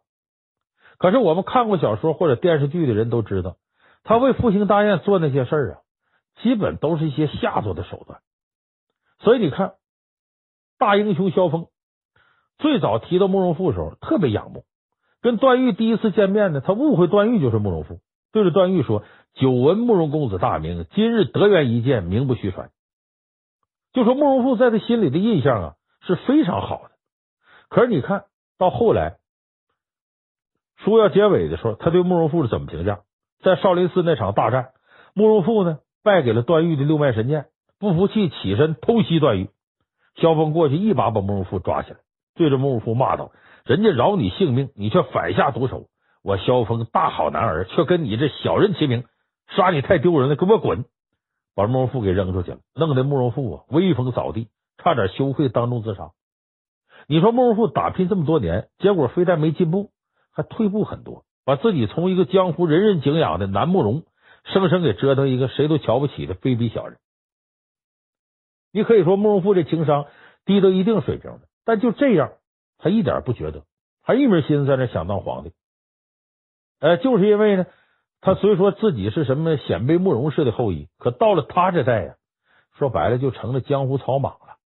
[0.99, 3.57] 可是我们看过小说或者电视剧的人都知道，
[4.05, 5.79] 他为复兴大燕做那些事儿啊，
[6.43, 8.21] 基本都是一些下作的手段。
[9.21, 9.75] 所以你看，
[10.79, 11.69] 大英雄萧峰
[12.59, 14.65] 最早提到慕容复的时候，特别仰慕。
[15.21, 18.01] 跟段誉第一次见面呢，他误会段誉就是慕容复，
[18.33, 19.05] 对着段誉说
[19.35, 22.71] ：“久闻慕容公子大名，今日得缘一见，名不虚传。”
[23.93, 26.91] 就说慕容复在他心里的印象啊是非常好的，
[27.69, 28.25] 可是你看
[28.59, 29.19] 到后来
[30.79, 33.01] 书要结尾的时候，他对慕容复是怎么评价？
[33.43, 34.71] 在少林寺那场大战，
[35.15, 37.47] 慕容复呢败给了段誉的六脉神剑，
[37.79, 39.51] 不服气起身偷袭段誉，
[40.17, 41.99] 萧峰过去一把把慕容复抓起来，
[42.35, 43.31] 对着慕容复骂道
[43.67, 45.89] ：“人家饶你性命，你却反下毒手！
[46.23, 49.05] 我萧峰大好男儿，却跟你这小人齐名，
[49.57, 50.85] 杀你太丢人了，给我滚！”
[51.55, 54.49] 把慕容复给扔出去了，弄得慕容复啊威风扫地，
[54.79, 56.13] 差点羞愧当众自杀。
[57.09, 59.91] 你说慕容复打拼这么多年，结果非但没进步，
[60.33, 64.05] 还退步很多，把自己从一个江湖人人敬仰的南慕容，
[64.45, 66.97] 生生给折腾一个谁都瞧不起的卑鄙小人。
[68.73, 70.07] 你可以说慕容复这情商
[70.47, 72.33] 低到一定水平了，但就这样，
[72.79, 73.65] 他一点不觉得，
[74.03, 75.53] 还一门心思在那想当皇帝。
[76.83, 77.67] 呃，就是因为呢。
[78.25, 82.15] 他虽说自己是什么鲜卑慕容氏的后裔，可到了他这代呀，
[82.79, 84.59] 说白了就成了江湖草莽了。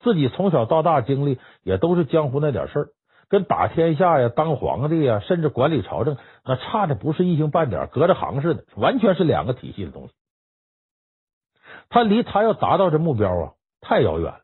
[0.00, 2.88] 自己从小到大经历也都是江湖那点事儿，
[3.30, 10.12] 跟打天下呀、当皇帝呀，甚至管理朝政，那差的不是一星半点，隔着行似的，完全是两个体系的东西。
[11.88, 14.40] 他离他要达到这目标啊，太遥远了。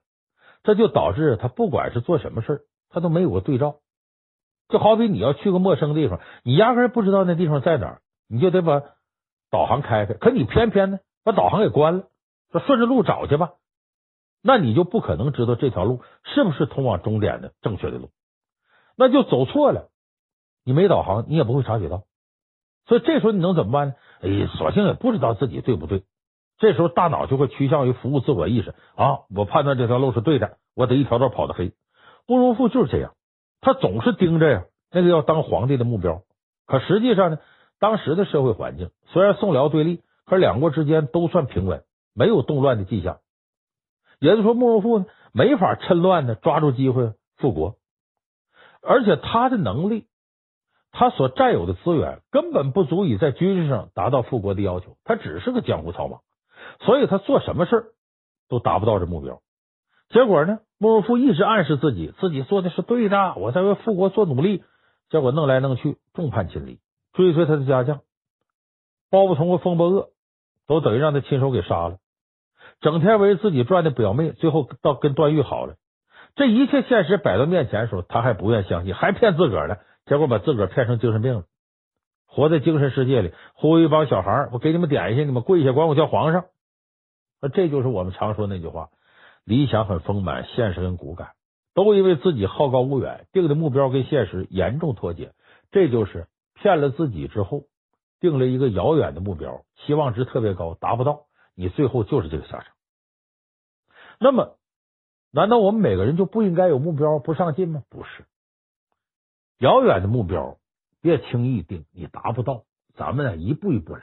[0.62, 3.80] 这就导致他不管是做什么事，他都没有个对照。
[4.68, 8.02] 就好比你要去个陌生地方，你压根不知道那地方在哪儿。
[8.28, 8.82] 你就得把
[9.52, 12.08] 导航开开，可你偏偏呢把导航给关了，
[12.50, 13.52] 说顺着路找去吧，
[14.42, 18.10] 那你就不可能知道这条路是不是通往终点的正确的路，
[18.96, 19.90] 那就走错了。
[20.64, 22.02] 你没导航，你也不会察觉到，
[22.86, 23.94] 所以这时候你能怎么办呢？
[24.22, 26.02] 哎，索性也不知道自己对不对。
[26.58, 31.72] 这时候大脑就会趋向于服务自我意识啊，我判断这条路是对的，我得一条道跑到黑。
[32.26, 33.14] 慕容复就是这样，
[33.60, 36.22] 他总是盯着呀那个要当皇帝的目标，
[36.66, 37.38] 可实际上呢？
[37.78, 41.84] 当时的社会环境虽然宋辽对立，可两国之间都算平稳，
[42.14, 43.18] 没有动乱的迹象。
[44.18, 47.76] 也就是说，慕容复呢没法趁乱的抓住机会复国，
[48.80, 50.06] 而且他的能力
[50.90, 56.22] 他所占有的资源根本不足以在军事上达到复国的要求，他只是个江湖草莽，
[56.80, 57.92] 所以他做什么事
[58.48, 59.42] 都达不到这目标。
[60.08, 64.62] 结果呢，穆荣富一直暗示自己，自己做的是对的，我在为复国做努力。
[65.08, 66.80] 结果弄来弄去，众叛亲离，
[67.12, 68.00] 追随他的家将
[69.08, 70.08] 包不同和风伯鄂
[70.66, 71.98] 都等于让他亲手给杀了。
[72.80, 75.76] 整天围着自己转的表妹，最后到跟段誉好了。
[76.34, 79.76] 这一切现实摆到面前的时候，他还不愿相信，还骗自个儿呢。
[80.06, 81.44] 结果把自个儿骗成精神病了，
[82.26, 86.44] 活在精神世界里，忽悠一帮小孩，我给你们点心，你们跪下管我叫皇上。
[87.40, 88.88] 那这就是我们常说那句话：
[89.46, 91.30] 理想很丰满，现实很骨感。
[91.72, 95.34] 都因为自己好高骛远，定的目标跟现实严重脱节，
[95.70, 97.64] 这就是骗了自己之后，
[98.18, 102.66] 定了一个遥远的目标，期望值特别高，达不到，你最后就是这个下场。
[104.18, 104.56] 那么，
[105.30, 107.82] 难道我们每个人就不应该有目标，不上进吗？
[107.88, 108.24] 不是，
[109.58, 110.56] 遥远的目标
[111.02, 114.02] 别轻易定，你达不到，咱们呢一步一步来。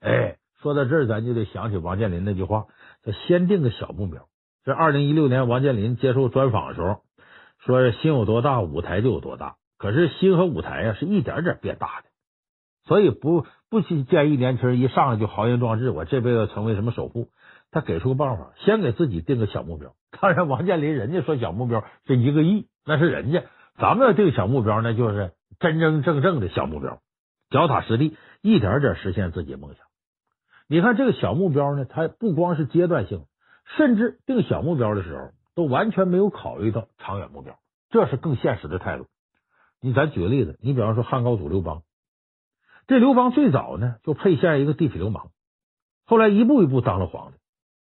[0.00, 2.66] 哎，说到这儿，咱就得想起王健林那句话，
[3.02, 4.28] 叫“先定个小目标”。
[4.66, 7.02] 这二零一六年，王健林接受专访的时候。
[7.64, 9.54] 说心有多大，舞台就有多大。
[9.78, 12.08] 可是心和舞台呀，是一点点变大的，
[12.84, 17.28] 所以不不去建议年轻人一上来就豪言壮志，我这辈子成为什么首富。
[17.70, 19.94] 他给出个办法，先给自己定个小目标。
[20.20, 23.44] 当然，王健林人家说小目标是一个亿，那是人家。
[23.78, 26.98] 咱们要定小目标，那就是真真正正的小目标，
[27.50, 29.86] 脚踏实地，一点点实现自己梦想。
[30.68, 33.26] 你看这个小目标呢，它不光是阶段性，
[33.76, 35.32] 甚至定小目标的时候。
[35.56, 37.58] 都完全没有考虑到长远目标，
[37.88, 39.06] 这是更现实的态度。
[39.80, 41.80] 你咱举个例子，你比方说汉高祖刘邦，
[42.86, 45.30] 这刘邦最早呢就沛县一个地痞流氓，
[46.04, 47.38] 后来一步一步当了皇帝，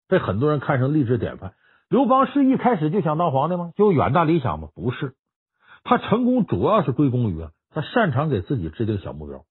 [0.09, 1.53] 被很多人看成励志典范。
[1.88, 3.71] 刘邦是一开始就想当皇帝吗？
[3.77, 4.67] 就有远大理想吗？
[4.75, 5.15] 不是，
[5.86, 9.45] 他成功主要是归功于啊，他擅长给自己制定小目标。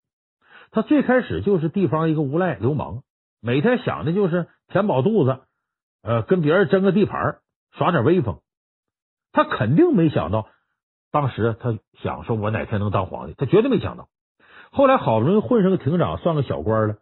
[0.72, 3.02] 他最开始就是地方一个无赖流氓，
[3.40, 5.40] 每天想的就是填饱肚子，
[6.02, 7.38] 呃，跟别人争个地盘。
[7.72, 8.40] 耍点威风，
[9.30, 10.48] 他肯定没想到，
[11.12, 14.08] 当时他想说：“我哪天能当皇帝？”他绝对没想到。
[14.72, 16.96] 后来好不容易混上个亭长，算个小官了。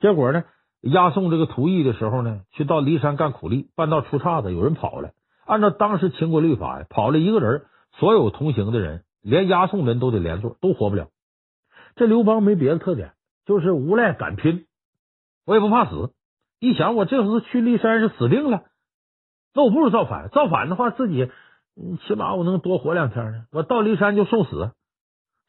[0.00, 0.44] 结果呢，
[0.82, 5.12] 押送这个徒役的时候呢，去到骊山干苦力，半道出岔子，有人跑了。
[5.46, 11.08] 按照当时秦国律法呀，跑了一个人，所有同行的人，连押送人都得连坐，都活不了。
[11.96, 13.14] 这刘邦没别的特点，
[13.46, 14.66] 就是无赖敢拼，
[15.46, 16.12] 我也不怕死。
[16.62, 18.62] 一想，我这次去骊山是死定了。
[19.52, 21.28] 那我不如造反，造反的话，自己
[22.06, 23.46] 起码我能多活两天呢。
[23.50, 24.70] 我到骊山就送死。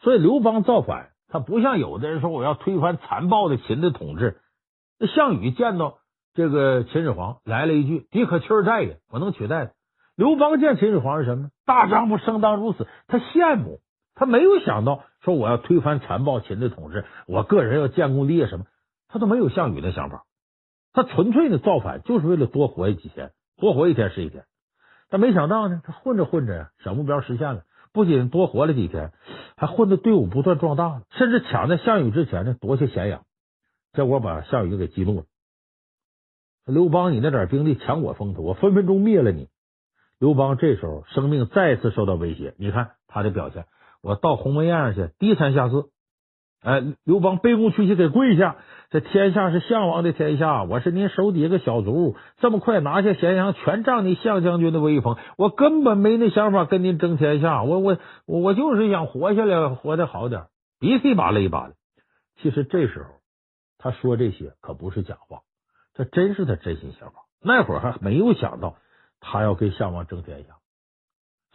[0.02, 4.40] 所以刘邦造反，他不像有的人说我要推翻残暴的秦的统治。
[4.98, 6.00] 那项羽见到
[6.34, 9.74] 这个秦始皇来了一句：“敌可取而代也，我能取代。”
[10.18, 11.50] 刘邦见秦始皇是什么？
[11.64, 12.88] 大丈夫生当如此。
[13.06, 13.82] 他羡慕，
[14.16, 18.66] 他没有想到说我要推翻残暴秦的统治，我个人要建功立业什么，
[19.10, 20.24] 他都没有项羽的想法。
[20.94, 23.32] 他纯粹的造反就是为了多活几天。
[23.56, 24.46] 多活一天是一天，
[25.10, 27.64] 但没想到呢，他混着混着呀，小目标实现了，
[27.94, 29.12] 不仅多活了几天，
[29.56, 33.24] 还混的队伍不断壮大了，甚至抢在项羽之前呢夺下咸阳，
[33.94, 35.26] 结果把项羽给激怒了。
[36.66, 39.48] 刘邦，你那点兵力抢我风头，我分分钟灭了你。
[40.20, 43.66] 刘邦这时候生命再次受到威胁，你看他的表现，
[44.02, 45.90] 我到鸿门宴上去低三下四。
[46.62, 48.56] 哎，刘邦卑躬屈膝给跪下，
[48.94, 60.44] 这天下是项王的天下，我是您手底下个小卒，这么快拿下咸阳，全仗你项将军的威风，我根本没那想法跟您争天下，我我我就是想活下来，活得好点，
[60.80, 61.74] 鼻涕一把泪一把的。
[62.40, 63.06] 其实这时候
[63.80, 65.40] 他说这些可不是假话，
[65.96, 67.24] 这真是他真心想法。
[67.42, 68.76] 那会儿还没有想到
[69.20, 70.58] 他要跟项王争天下，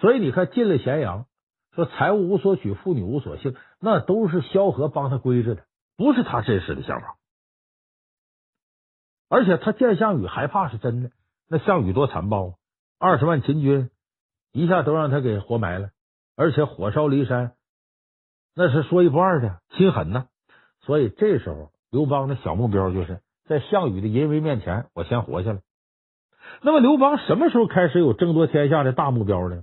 [0.01, 1.27] 所以你看进了咸阳。
[1.77, 5.63] 说财物无所取，妇女无所幸，那都是萧何帮他规制的，
[5.97, 7.15] 不是他真实的想法。
[9.29, 11.11] 而且他见项羽害怕是真的，
[11.49, 12.55] 那项羽多残暴啊！
[12.99, 13.91] 二十万秦军
[14.53, 15.91] 一下都让他给活埋了，
[16.37, 17.53] 而且火烧骊山，
[18.55, 20.27] 那是说一不二的，心狠呐。
[20.81, 25.61] 所以这时候刘邦的小目标就是在项羽的淫威面前，我先活下来。
[26.63, 29.63] 那么刘邦什么时候开始有争夺天下的大目标呢？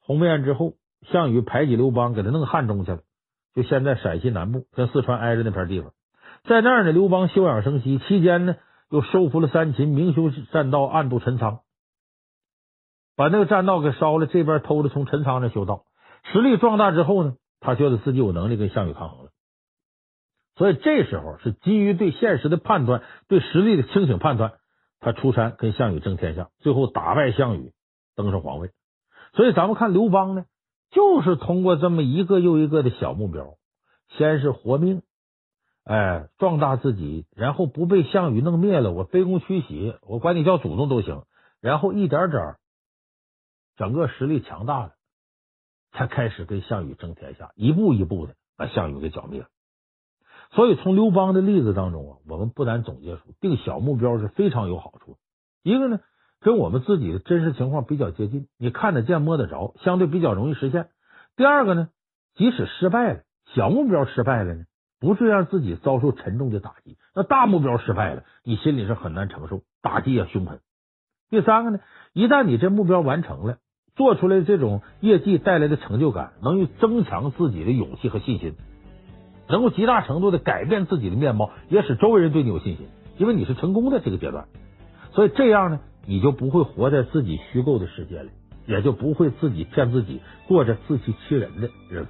[0.00, 0.74] 鸿门宴之后。
[1.12, 2.98] 项羽排挤刘邦，给他弄汉中去了，
[3.54, 5.92] 就现在陕西南部跟四川挨着那片地方，
[6.42, 8.56] 在那儿呢，刘邦休养生息期间呢，
[8.90, 11.60] 又收服了三秦，明修栈道，暗度陈仓，
[13.16, 15.84] 把那个栈道给烧了，这边偷着从陈仓那修道，
[16.32, 19.30] 实力壮大之后呢，他觉得自己有能力跟项羽抗衡了，
[20.56, 24.54] 所以这时候是基于对现实的判断，对实力的清醒判断，
[25.00, 27.72] 他出山跟项羽争天下，最后打败项羽，
[28.16, 28.70] 登上皇位。
[29.34, 30.44] 所以咱们看刘邦呢。
[30.90, 33.56] 就是通过这么一个又一个的小目标，
[34.16, 35.02] 先是活命，
[35.88, 41.22] 哎，壮大自己，然后不被项羽弄灭了，我卑躬屈膝，我管你叫祖宗都行。
[41.62, 42.56] 然后一点点，
[43.74, 44.92] 整个实力强大了，
[45.92, 49.46] 才开始跟项羽争天下，一步一步的把项羽给剿灭了。
[50.50, 55.16] 所以从刘邦的例子当中啊，我们不难总结出定小目标是非常有好处。
[55.62, 56.00] 一个呢，
[56.40, 60.90] 跟我们自己的真实情况比较接近，你看得见摸得着，相对比较容易实现。
[61.34, 61.88] 第二个呢，
[62.34, 63.22] 即使失败了，
[63.54, 64.64] 小目标失败了呢，
[65.00, 66.96] 不是让自己遭受沉重的打击。
[67.14, 70.60] 那大目标失败了，你心里是很难承受，打击也凶狠。
[71.30, 71.80] 第三个呢，
[72.12, 73.58] 一旦你这目标完成了，
[73.96, 78.54] 做出来这种业绩带来的成就感，能够增强自己的勇气和信心。
[79.50, 82.86] 能够极大程度的改变自己的面貌，也使周围人对你有信心，
[83.16, 84.46] 因为你是成功的这个阶段，
[85.12, 88.28] 所以这样呢，你就不会活在自己虚构的世界里，
[88.66, 92.08] 也就不会自己骗自己，过着自欺欺人的日子。